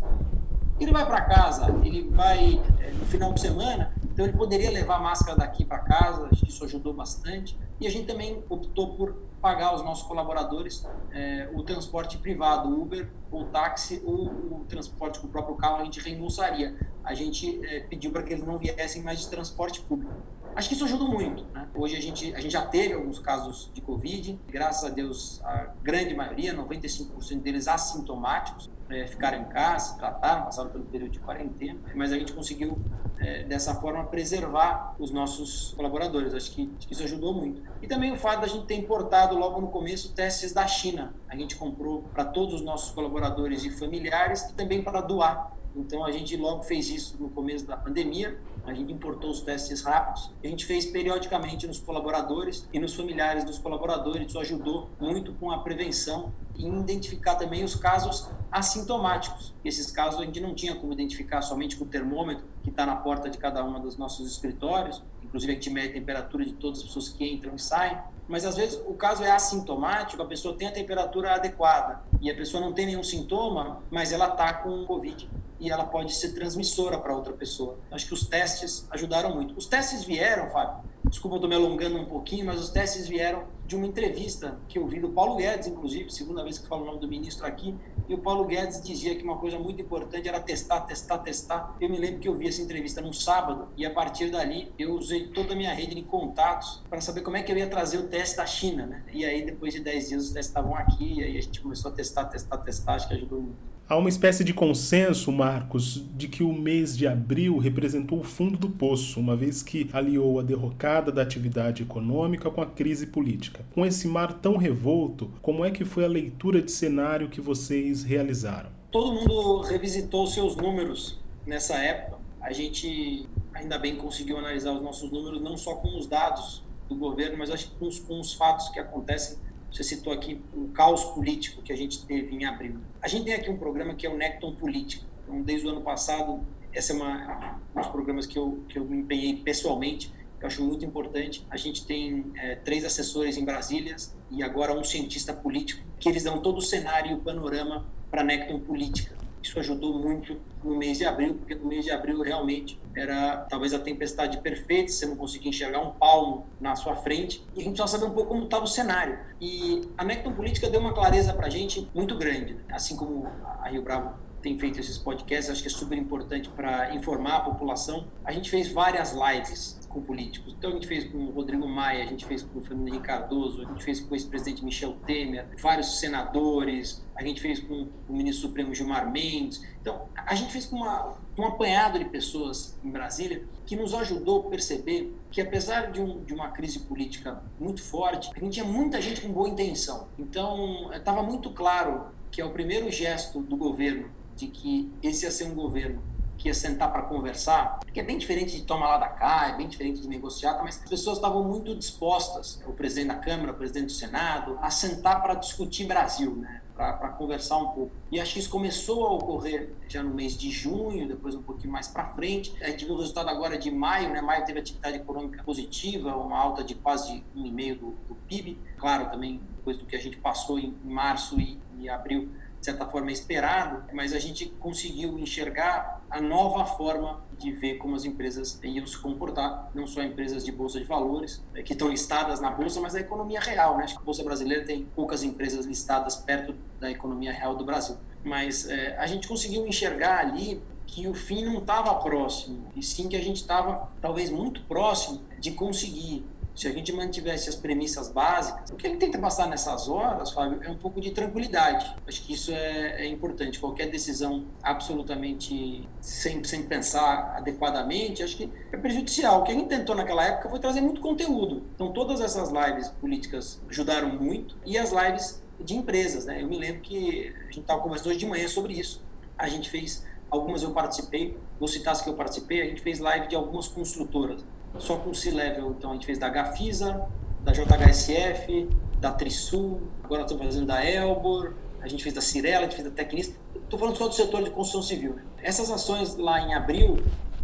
Ele 0.80 0.92
vai 0.92 1.06
para 1.06 1.22
casa, 1.22 1.74
ele 1.84 2.10
vai 2.10 2.60
é, 2.80 2.92
no 2.92 3.06
final 3.06 3.32
de 3.32 3.42
semana, 3.42 3.95
então 4.16 4.26
ele 4.26 4.38
poderia 4.38 4.72
levar 4.72 4.98
máscara 4.98 5.38
daqui 5.38 5.66
para 5.66 5.80
casa, 5.80 6.30
isso 6.48 6.64
ajudou 6.64 6.94
bastante. 6.94 7.60
E 7.82 7.86
a 7.86 7.92
gente 7.92 8.08
também 8.08 8.42
optou 8.48 8.96
por 8.96 9.14
pagar 9.42 9.68
aos 9.68 9.84
nossos 9.84 10.08
colaboradores 10.08 10.88
é, 11.12 11.50
o 11.54 11.62
transporte 11.64 12.18
privado, 12.20 12.70
Uber 12.82 13.10
ou 13.30 13.44
táxi, 13.48 14.02
ou 14.06 14.28
o 14.28 14.66
transporte 14.70 15.20
com 15.20 15.28
o 15.28 15.30
próprio 15.30 15.58
carro, 15.58 15.82
a 15.82 15.84
gente 15.84 16.00
reembolsaria. 16.00 16.78
A 17.04 17.14
gente 17.14 17.60
é, 17.66 17.82
pediu 17.82 18.10
para 18.10 18.24
que 18.24 18.32
eles 18.32 18.46
não 18.46 18.58
viessem 18.58 19.04
mais 19.04 19.20
de 19.20 19.28
transporte 19.28 19.82
público. 19.82 20.14
Acho 20.56 20.70
que 20.70 20.76
isso 20.76 20.86
ajuda 20.86 21.04
muito. 21.04 21.44
Né? 21.54 21.68
Hoje 21.76 21.98
a 21.98 22.02
gente, 22.02 22.34
a 22.34 22.40
gente 22.40 22.54
já 22.54 22.66
teve 22.66 22.94
alguns 22.94 23.20
casos 23.20 23.70
de 23.74 23.82
Covid, 23.82 24.40
graças 24.48 24.90
a 24.90 24.94
Deus, 24.94 25.42
a 25.44 25.74
grande 25.84 26.16
maioria, 26.16 26.56
95% 26.56 27.42
deles 27.42 27.68
assintomáticos, 27.68 28.70
é, 28.90 29.08
ficaram 29.08 29.42
em 29.42 29.46
casa, 29.46 29.98
trataram, 29.98 30.44
passaram 30.44 30.70
pelo 30.70 30.86
período 30.86 31.12
de 31.12 31.20
quarentena, 31.20 31.80
mas 31.96 32.12
a 32.12 32.18
gente 32.18 32.34
conseguiu, 32.34 32.78
é, 33.18 33.44
dessa 33.44 33.76
forma, 33.76 34.04
preservar 34.06 34.96
os 35.00 35.12
nossos 35.12 35.74
colaboradores. 35.74 36.34
Acho 36.34 36.52
que, 36.52 36.72
acho 36.78 36.88
que, 36.88 36.94
isso 36.94 37.04
ajudou 37.04 37.34
muito. 37.34 37.62
E 37.82 37.88
também 37.88 38.12
o 38.12 38.18
fato 38.18 38.42
da 38.42 38.48
gente 38.48 38.66
ter 38.66 38.76
importado 38.76 39.38
logo 39.38 39.60
no 39.62 39.68
começo 39.68 40.14
testes 40.14 40.54
da 40.54 40.68
China. 40.68 41.14
A 41.28 41.36
gente 41.36 41.56
comprou 41.56 42.04
para 42.14 42.26
todos 42.26 42.56
os 42.56 42.62
nossos 42.62 42.92
colaboradores 42.92 43.64
e 43.64 43.70
familiares 43.70 44.50
e 44.50 44.54
também 44.54 44.84
para 44.84 45.02
doar. 45.02 45.52
Então 45.76 46.06
a 46.06 46.12
gente 46.12 46.38
logo 46.38 46.64
fez 46.64 46.90
isso 46.90 47.18
no 47.20 47.30
começo 47.30 47.66
da 47.66 47.76
pandemia 47.76 48.40
a 48.66 48.74
gente 48.74 48.92
importou 48.92 49.30
os 49.30 49.42
testes 49.42 49.82
rápidos, 49.84 50.32
a 50.44 50.48
gente 50.48 50.66
fez 50.66 50.86
periodicamente 50.86 51.68
nos 51.68 51.80
colaboradores 51.80 52.68
e 52.74 52.80
nos 52.80 52.96
familiares 52.96 53.44
dos 53.44 53.60
colaboradores, 53.60 54.28
isso 54.28 54.40
ajudou 54.40 54.90
muito 55.00 55.34
com 55.34 55.52
a 55.52 55.60
prevenção 55.60 56.34
e 56.58 56.68
identificar 56.68 57.36
também 57.36 57.64
os 57.64 57.76
casos 57.76 58.30
assintomáticos. 58.52 59.54
Esses 59.64 59.92
casos 59.92 60.20
a 60.22 60.26
gente 60.26 60.40
não 60.40 60.56
tinha 60.56 60.76
como 60.76 60.94
identificar 60.94 61.42
somente 61.42 61.76
com 61.76 61.86
o 61.86 61.88
termômetro 61.88 62.46
que 62.64 62.70
está 62.70 62.86
na 62.86 62.96
porta 62.96 63.30
de 63.30 63.38
cada 63.38 63.64
um 63.64 63.80
dos 63.82 63.98
nossos 63.98 64.32
escritórios, 64.32 65.04
inclusive 65.24 65.52
a 65.52 65.56
gente 65.56 65.70
mede 65.70 65.90
a 65.90 65.94
temperatura 65.94 66.46
de 66.46 66.54
todas 66.54 66.80
as 66.80 66.86
pessoas 66.86 67.10
que 67.10 67.26
entram 67.26 67.56
e 67.56 67.60
saem, 67.60 67.98
mas 68.28 68.46
às 68.46 68.56
vezes 68.56 68.82
o 68.86 68.94
caso 68.94 69.24
é 69.24 69.32
assintomático, 69.32 70.22
a 70.22 70.26
pessoa 70.26 70.56
tem 70.56 70.68
a 70.68 70.72
temperatura 70.72 71.34
adequada 71.36 72.02
e 72.22 72.32
a 72.32 72.36
pessoa 72.36 72.62
não 72.62 72.74
tem 72.74 72.86
nenhum 72.86 73.04
sintoma, 73.04 73.84
mas 73.92 74.12
ela 74.12 74.30
está 74.30 74.54
com 74.54 74.86
Covid 74.86 75.30
e 75.60 75.70
ela 75.70 75.86
pode 75.86 76.14
ser 76.14 76.34
transmissora 76.34 76.98
para 76.98 77.16
outra 77.16 77.34
pessoa. 77.34 77.78
Acho 77.92 78.08
que 78.08 78.14
os 78.14 78.28
testes 78.28 78.88
ajudaram 78.92 79.34
muito. 79.34 79.56
Os 79.58 79.68
testes 79.68 80.04
vieram, 80.04 80.50
Fábio, 80.50 80.84
desculpa, 81.10 81.38
estou 81.38 81.50
me 81.50 81.56
alongando 81.56 81.98
um 81.98 82.06
pouquinho, 82.06 82.46
mas 82.46 82.60
os 82.60 82.70
testes 82.70 83.08
vieram 83.08 83.44
de 83.66 83.76
uma 83.76 83.88
entrevista 83.88 84.60
que 84.68 84.78
eu 84.78 84.88
vi 84.88 85.00
do 85.00 85.10
Paulo 85.10 85.36
Guedes, 85.36 85.68
inclusive, 85.68 86.12
segunda 86.12 86.44
vez 86.44 86.60
que 86.60 86.68
falo 86.68 86.84
o 86.84 86.86
nome 86.86 87.00
do 87.00 87.08
ministro 87.08 87.46
aqui, 87.46 87.76
e 88.08 88.14
o 88.14 88.20
Paulo 88.20 88.46
Guedes 88.46 88.82
dizia 88.82 89.16
que 89.16 89.24
uma 89.24 89.38
coisa 89.38 89.58
muito 89.58 89.82
importante 89.82 90.28
era 90.28 90.40
testar, 90.40 90.82
testar, 90.82 91.18
testar. 91.20 91.76
Eu 91.82 91.90
me 91.90 91.98
lembro 91.98 92.20
que 92.20 92.28
eu 92.28 92.36
vi 92.36 92.48
essa 92.48 92.62
entrevista 92.62 93.02
num 93.02 93.14
sábado 93.14 93.68
e 93.76 93.86
a 93.86 93.90
partir 93.90 94.30
dali 94.30 94.72
eu 94.78 94.94
usei 94.94 95.28
toda 95.28 95.54
a 95.54 95.56
minha 95.56 95.74
rede 95.74 95.96
de 95.96 96.04
contatos 96.04 96.84
para 96.90 97.02
saber 97.02 97.22
como 97.22 97.38
é 97.38 97.44
que 97.44 97.52
eu 97.52 97.58
ia 97.58 97.68
trazer 97.68 97.98
o 97.98 98.08
teste 98.08 98.38
da 98.38 98.46
China, 98.46 98.86
né? 98.86 99.04
E 99.12 99.26
aí 99.26 99.44
depois 99.44 99.74
de 99.74 99.80
10 99.80 100.10
dias 100.10 100.24
os 100.26 100.30
testes 100.30 100.50
estavam 100.50 100.76
aqui 100.76 101.16
e 101.20 101.24
aí 101.24 101.38
a 101.38 101.42
gente 101.42 101.60
começou 101.62 101.92
a 101.92 101.94
testar, 101.96 102.26
testar, 102.26 102.58
testar, 102.60 102.94
acho 102.94 103.08
que 103.08 103.16
ajudou 103.16 103.42
muito. 103.42 103.75
Há 103.88 103.96
uma 103.98 104.10
espécie 104.10 104.44
de 104.44 104.52
consenso, 104.52 105.32
Marcos, 105.32 106.04
de 106.18 106.28
que 106.28 106.42
o 106.42 106.52
mês 106.52 106.98
de 106.98 107.06
abril 107.06 107.60
representou 107.60 108.20
o 108.20 108.24
fundo 108.24 108.58
do 108.58 108.68
poço, 108.68 109.20
uma 109.20 109.36
vez 109.36 109.62
que 109.62 109.88
aliou 109.94 110.40
a 110.40 110.44
derrocada 110.44 111.12
da 111.12 111.22
atividade 111.22 111.84
econômica 111.84 112.50
com 112.50 112.62
a 112.62 112.66
crise 112.66 113.06
política. 113.06 113.64
Com 113.76 113.86
esse 113.86 114.08
mar 114.08 114.34
tão 114.40 114.58
revolto, 114.58 115.32
como 115.40 115.64
é 115.64 115.70
que 115.70 115.86
foi 115.86 116.04
a 116.04 116.08
leitura 116.08 116.64
de 116.64 116.72
cenário 116.72 117.30
que 117.30 117.40
vocês 117.40 118.02
realizaram? 118.02 118.72
Todo 118.92 119.14
mundo 119.14 119.62
revisitou 119.62 120.26
seus 120.26 120.56
números 120.56 121.20
nessa 121.46 121.76
época. 121.76 122.18
A 122.42 122.52
gente 122.52 123.30
ainda 123.54 123.78
bem 123.78 123.98
conseguiu 123.98 124.40
analisar 124.40 124.72
os 124.72 124.82
nossos 124.82 125.12
números 125.12 125.40
não 125.40 125.56
só 125.56 125.76
com 125.76 125.96
os 125.96 126.08
dados 126.08 126.64
do 126.90 126.96
governo, 126.96 127.38
mas 127.38 127.52
acho 127.52 127.70
que 127.70 127.76
com 127.78 127.86
os, 127.86 128.00
com 128.00 128.20
os 128.20 128.34
fatos 128.34 128.68
que 128.70 128.80
acontecem 128.80 129.38
Você 129.72 129.84
citou 129.84 130.14
aqui 130.14 130.42
o 130.54 130.70
caos 130.70 131.04
político 131.06 131.62
que 131.62 131.74
a 131.74 131.76
gente 131.76 132.06
teve 132.06 132.34
em 132.34 132.46
abril. 132.46 132.78
A 133.02 133.08
gente 133.08 133.26
tem 133.26 133.34
aqui 133.34 133.50
um 133.50 133.58
programa 133.58 133.94
que 133.94 134.06
é 134.06 134.10
o 134.10 134.18
Necton 134.18 134.56
Político. 134.56 135.06
Então, 135.24 135.42
desde 135.42 135.68
o 135.68 135.72
ano 135.72 135.82
passado, 135.82 136.46
esse 136.74 136.92
é 136.92 136.96
uma, 136.96 137.60
um 137.76 137.80
dos 137.80 137.88
programas 137.88 138.26
que 138.26 138.38
eu, 138.38 138.64
que 138.70 138.78
eu 138.78 138.86
me 138.86 138.98
empenhei 138.98 139.36
pessoalmente, 139.38 140.14
que 140.40 140.46
eu 140.46 140.48
acho 140.48 140.64
muito 140.64 140.86
importante. 140.86 141.46
A 141.50 141.58
gente 141.58 141.86
tem 141.86 142.32
é, 142.36 142.56
três 142.56 142.86
assessores 142.86 143.38
em 143.38 143.46
Brasília 143.46 143.96
e 144.32 144.44
agora 144.44 144.74
um 144.78 144.84
cientista 144.84 145.34
político, 145.34 145.84
que 146.00 146.08
eles 146.08 146.24
dão 146.24 146.42
todo 146.42 146.58
o 146.58 146.62
cenário 146.62 147.12
e 147.12 147.14
o 147.16 147.20
panorama 147.20 147.86
para 148.12 148.22
a 148.22 148.24
Necton 148.24 148.60
Política. 148.60 149.16
Isso 149.46 149.60
ajudou 149.60 149.94
muito 149.94 150.42
no 150.64 150.76
mês 150.76 150.98
de 150.98 151.06
abril, 151.06 151.36
porque 151.36 151.54
no 151.54 151.68
mês 151.68 151.86
de 151.86 151.92
abril 151.92 152.20
realmente 152.20 152.80
era 152.96 153.46
talvez 153.48 153.76
a 153.76 153.80
tempestade 153.80 154.40
perfeita, 154.40 154.92
você 154.92 155.06
não 155.06 155.16
conseguia 155.16 155.50
enxergar 155.50 155.82
um 155.82 155.92
palmo 155.92 156.48
na 156.60 156.76
sua 156.76 156.96
frente, 156.96 157.46
e 157.56 157.62
a 157.62 157.64
gente 157.64 157.78
só 157.78 157.86
saber 157.86 158.06
um 158.06 158.10
pouco 158.10 158.30
como 158.30 158.46
estava 158.46 158.64
o 158.64 158.68
cenário. 158.68 159.20
E 159.40 159.88
a 159.96 160.04
Necton 160.04 160.34
Política 160.34 160.68
deu 160.68 160.80
uma 160.80 160.96
clareza 160.96 161.32
para 161.32 161.46
a 161.46 161.50
gente 161.52 161.88
muito 161.94 162.18
grande, 162.18 162.58
assim 162.72 162.96
como 162.96 163.28
a 163.62 163.70
Rio 163.70 163.84
Bravo 163.84 164.16
tem 164.46 164.60
feito 164.60 164.80
esses 164.80 165.00
podcasts, 165.00 165.50
acho 165.50 165.64
que 165.64 165.68
é 165.68 165.72
super 165.72 165.98
importante 165.98 166.50
para 166.50 166.94
informar 166.94 167.38
a 167.38 167.40
população. 167.40 168.06
A 168.24 168.32
gente 168.32 168.52
fez 168.52 168.72
várias 168.72 169.12
lives 169.12 169.80
com 169.90 170.00
políticos. 170.00 170.54
Então 170.56 170.70
a 170.70 170.74
gente 170.74 170.86
fez 170.86 171.04
com 171.06 171.18
o 171.18 171.32
Rodrigo 171.32 171.68
Maia, 171.68 172.04
a 172.04 172.06
gente 172.06 172.28
fez 172.28 172.44
com 172.44 172.60
o 172.60 172.62
Fernando 172.62 172.90
Henrique 172.90 173.08
Cardoso, 173.08 173.64
a 173.64 173.66
gente 173.66 173.84
fez 173.84 174.00
com 174.02 174.14
o 174.14 174.16
ex-presidente 174.16 174.64
Michel 174.64 174.98
Temer, 175.04 175.48
vários 175.60 176.00
senadores, 176.00 177.04
a 177.16 177.24
gente 177.24 177.42
fez 177.42 177.60
com 177.60 177.88
o 178.08 178.14
ministro 178.14 178.48
Supremo 178.48 178.76
Gilmar 178.76 179.12
Mendes. 179.12 179.64
Então 179.82 180.08
a 180.16 180.36
gente 180.36 180.52
fez 180.52 180.68
com 180.68 180.76
uma, 180.76 181.18
um 181.36 181.46
apanhado 181.46 181.98
de 181.98 182.06
pessoas 182.06 182.78
em 182.84 182.92
Brasília 182.92 183.44
que 183.66 183.76
nos 183.76 183.96
ajudou 183.96 184.42
a 184.42 184.50
perceber 184.52 185.12
que 185.32 185.42
apesar 185.42 185.92
de, 185.92 186.00
um, 186.00 186.24
de 186.24 186.36
uma 186.36 186.52
crise 186.52 186.82
política 186.82 187.42
muito 187.60 187.82
forte, 187.82 188.30
a 188.36 188.40
gente 188.40 188.54
tinha 188.54 188.66
muita 188.66 189.02
gente 189.02 189.22
com 189.22 189.30
boa 189.30 189.50
intenção. 189.50 190.08
Então 190.20 190.94
estava 190.94 191.24
muito 191.24 191.50
claro 191.50 192.14
que 192.30 192.40
é 192.40 192.46
o 192.46 192.52
primeiro 192.52 192.92
gesto 192.92 193.40
do 193.40 193.58
governo 193.58 194.08
de 194.36 194.48
que 194.48 194.92
esse 195.02 195.26
ia 195.26 195.32
ser 195.32 195.46
um 195.46 195.56
governo 195.56 196.02
que 196.38 196.50
ia 196.50 196.54
sentar 196.54 196.92
para 196.92 197.04
conversar, 197.04 197.80
que 197.94 198.00
é 198.00 198.04
bem 198.04 198.18
diferente 198.18 198.56
de 198.56 198.64
tomar 198.64 198.88
lá 198.90 198.98
da 198.98 199.08
cá, 199.08 199.50
é 199.50 199.58
bem 199.58 199.68
diferente 199.68 200.02
de 200.02 200.08
negociar, 200.08 200.62
mas 200.64 200.82
as 200.84 200.90
pessoas 200.90 201.18
estavam 201.18 201.44
muito 201.44 201.76
dispostas, 201.76 202.62
o 202.68 202.74
presidente 202.74 203.08
da 203.08 203.16
Câmara, 203.16 203.52
o 203.52 203.56
presidente 203.56 203.86
do 203.86 203.92
Senado, 203.94 204.58
a 204.62 204.70
sentar 204.70 205.22
para 205.22 205.36
discutir 205.36 205.86
Brasil, 205.86 206.36
né? 206.36 206.62
para 206.76 207.10
conversar 207.10 207.58
um 207.58 207.70
pouco. 207.70 207.92
E 208.12 208.20
acho 208.20 208.34
que 208.34 208.40
isso 208.40 208.50
começou 208.50 209.08
a 209.08 209.14
ocorrer 209.14 209.74
já 209.88 210.04
no 210.04 210.14
mês 210.14 210.38
de 210.38 210.52
junho, 210.52 211.08
depois 211.08 211.34
um 211.34 211.42
pouquinho 211.42 211.72
mais 211.72 211.88
para 211.88 212.06
frente. 212.08 212.54
A 212.62 212.70
gente 212.70 212.84
viu 212.84 212.96
o 212.96 212.98
resultado 212.98 213.30
agora 213.30 213.58
de 213.58 213.72
maio, 213.72 214.10
né? 214.10 214.22
Maio 214.22 214.46
teve 214.46 214.60
atividade 214.60 214.98
econômica 214.98 215.42
positiva, 215.44 216.16
uma 216.18 216.38
alta 216.38 216.64
de 216.64 216.76
quase 216.76 217.24
1,5% 217.36 217.80
do, 217.80 217.92
do 218.10 218.16
PIB. 218.28 218.60
Claro, 218.78 219.10
também 219.10 219.40
depois 219.56 219.78
do 219.78 219.86
que 219.86 219.96
a 219.96 220.00
gente 220.00 220.18
passou 220.18 220.60
em 220.60 220.76
março 220.84 221.40
e, 221.40 221.58
e 221.80 221.88
abril, 221.88 222.30
de 222.66 222.72
certa 222.72 222.88
forma, 222.88 223.12
esperado, 223.12 223.84
mas 223.94 224.12
a 224.12 224.18
gente 224.18 224.48
conseguiu 224.60 225.20
enxergar 225.20 226.02
a 226.10 226.20
nova 226.20 226.66
forma 226.66 227.24
de 227.38 227.52
ver 227.52 227.76
como 227.76 227.96
as 227.96 228.06
empresas 228.06 228.60
iam 228.64 228.88
se 228.88 228.98
comportar, 228.98 229.70
não 229.76 229.86
só 229.86 230.02
empresas 230.02 230.44
de 230.44 230.52
bolsa 230.52 230.80
de 230.80 230.86
valores, 230.86 231.44
eh, 231.54 231.62
que 231.62 231.74
estão 231.74 231.90
listadas 231.90 232.42
na 232.42 232.50
bolsa, 232.50 232.82
mas 232.82 232.96
a 232.96 233.00
economia 233.00 233.40
real. 233.40 233.78
Né? 233.78 233.84
Acho 233.84 233.96
que 233.96 234.02
a 234.02 234.04
bolsa 234.04 234.24
brasileira 234.24 234.66
tem 234.66 234.84
poucas 234.96 235.22
empresas 235.22 235.68
listadas 235.68 236.16
perto 236.16 236.56
da 236.80 236.90
economia 236.90 237.32
real 237.32 237.56
do 237.56 237.64
Brasil. 237.64 237.98
Mas 238.24 238.68
é, 238.68 238.98
a 238.98 239.06
gente 239.06 239.28
conseguiu 239.28 239.68
enxergar 239.68 240.18
ali 240.22 240.60
que 240.88 241.08
o 241.08 241.14
fim 241.14 241.46
não 241.46 241.60
estava 241.60 241.94
próximo, 241.96 242.68
e 242.76 242.82
sim 242.82 243.08
que 243.08 243.16
a 243.16 243.22
gente 243.22 243.38
estava 243.38 243.92
talvez 244.02 244.32
muito 244.32 244.62
próximo 244.62 245.22
de 245.40 245.52
conseguir 245.52 246.26
se 246.56 246.70
a 246.70 246.72
gente 246.72 246.92
mantivesse 246.94 247.50
as 247.50 247.56
premissas 247.56 248.10
básicas, 248.10 248.70
o 248.72 248.76
que 248.76 248.88
ele 248.88 248.96
tenta 248.96 249.20
passar 249.20 249.48
nessas 249.48 249.90
horas, 249.90 250.32
Fábio, 250.32 250.60
é 250.64 250.72
um 250.72 250.78
pouco 250.78 251.02
de 251.02 251.12
tranquilidade. 251.12 251.94
Acho 252.08 252.24
que 252.24 252.34
isso 252.34 252.52
é, 252.52 253.04
é 253.04 253.08
importante. 253.08 253.60
Qualquer 253.60 253.90
decisão 253.90 254.46
absolutamente 254.64 255.88
sem, 256.00 256.42
sem 256.46 256.64
pensar 256.64 257.36
adequadamente, 257.38 258.24
acho 258.24 258.38
que 258.38 258.50
é 258.72 258.78
prejudicial. 258.78 259.42
O 259.42 259.44
que 259.44 259.52
a 259.52 259.56
gente 259.56 259.68
tentou 259.68 259.96
naquela 259.96 260.24
época 260.24 260.50
foi 260.50 260.60
trazer 260.60 260.80
muito 260.80 261.02
conteúdo. 261.02 261.64
Então, 261.76 261.92
todas 261.92 262.22
essas 262.22 262.50
lives 262.50 262.88
políticas 262.88 263.62
ajudaram 263.70 264.10
muito 264.10 264.56
e 264.66 264.78
as 264.78 264.92
lives 264.92 265.44
de 265.60 265.76
empresas, 265.76 266.26
né? 266.26 266.42
Eu 266.42 266.48
me 266.48 266.58
lembro 266.58 266.82
que 266.82 267.34
a 267.38 267.46
gente 267.46 267.62
estava 267.62 267.82
conversando 267.82 268.10
hoje 268.10 268.20
de 268.20 268.26
manhã 268.26 268.48
sobre 268.48 268.74
isso. 268.74 269.04
A 269.38 269.50
gente 269.50 269.70
fez 269.70 270.06
algumas 270.30 270.64
eu 270.64 270.72
participei, 270.72 271.38
vou 271.60 271.68
citar 271.68 271.94
as 271.94 272.02
que 272.02 272.10
eu 272.10 272.14
participei, 272.14 272.62
a 272.62 272.66
gente 272.66 272.82
fez 272.82 273.00
live 273.00 273.28
de 273.28 273.36
algumas 273.36 273.68
construtoras 273.68 274.44
só 274.80 274.98
com 274.98 275.14
C-Level. 275.14 275.76
Então 275.78 275.92
a 275.92 275.94
gente 275.94 276.06
fez 276.06 276.18
da 276.18 276.30
Gafisa, 276.30 277.08
da 277.44 277.52
JHSF, 277.52 278.70
da 279.00 279.12
Trisul, 279.12 279.82
agora 280.04 280.24
estamos 280.24 280.44
fazendo 280.44 280.66
da 280.66 280.84
Elbor, 280.84 281.54
a 281.82 281.88
gente 281.88 282.02
fez 282.02 282.16
da 282.16 282.22
Cirela, 282.22 282.60
a 282.60 282.64
gente 282.64 282.76
fez 282.76 282.88
da 282.88 282.94
Tecnista. 282.94 283.36
Estou 283.56 283.80
falando 283.80 283.96
só 283.96 284.08
do 284.08 284.14
setor 284.14 284.44
de 284.44 284.50
construção 284.50 284.82
civil. 284.82 285.14
Né? 285.14 285.24
Essas 285.42 285.70
ações 285.70 286.16
lá 286.16 286.40
em 286.42 286.54
abril 286.54 286.98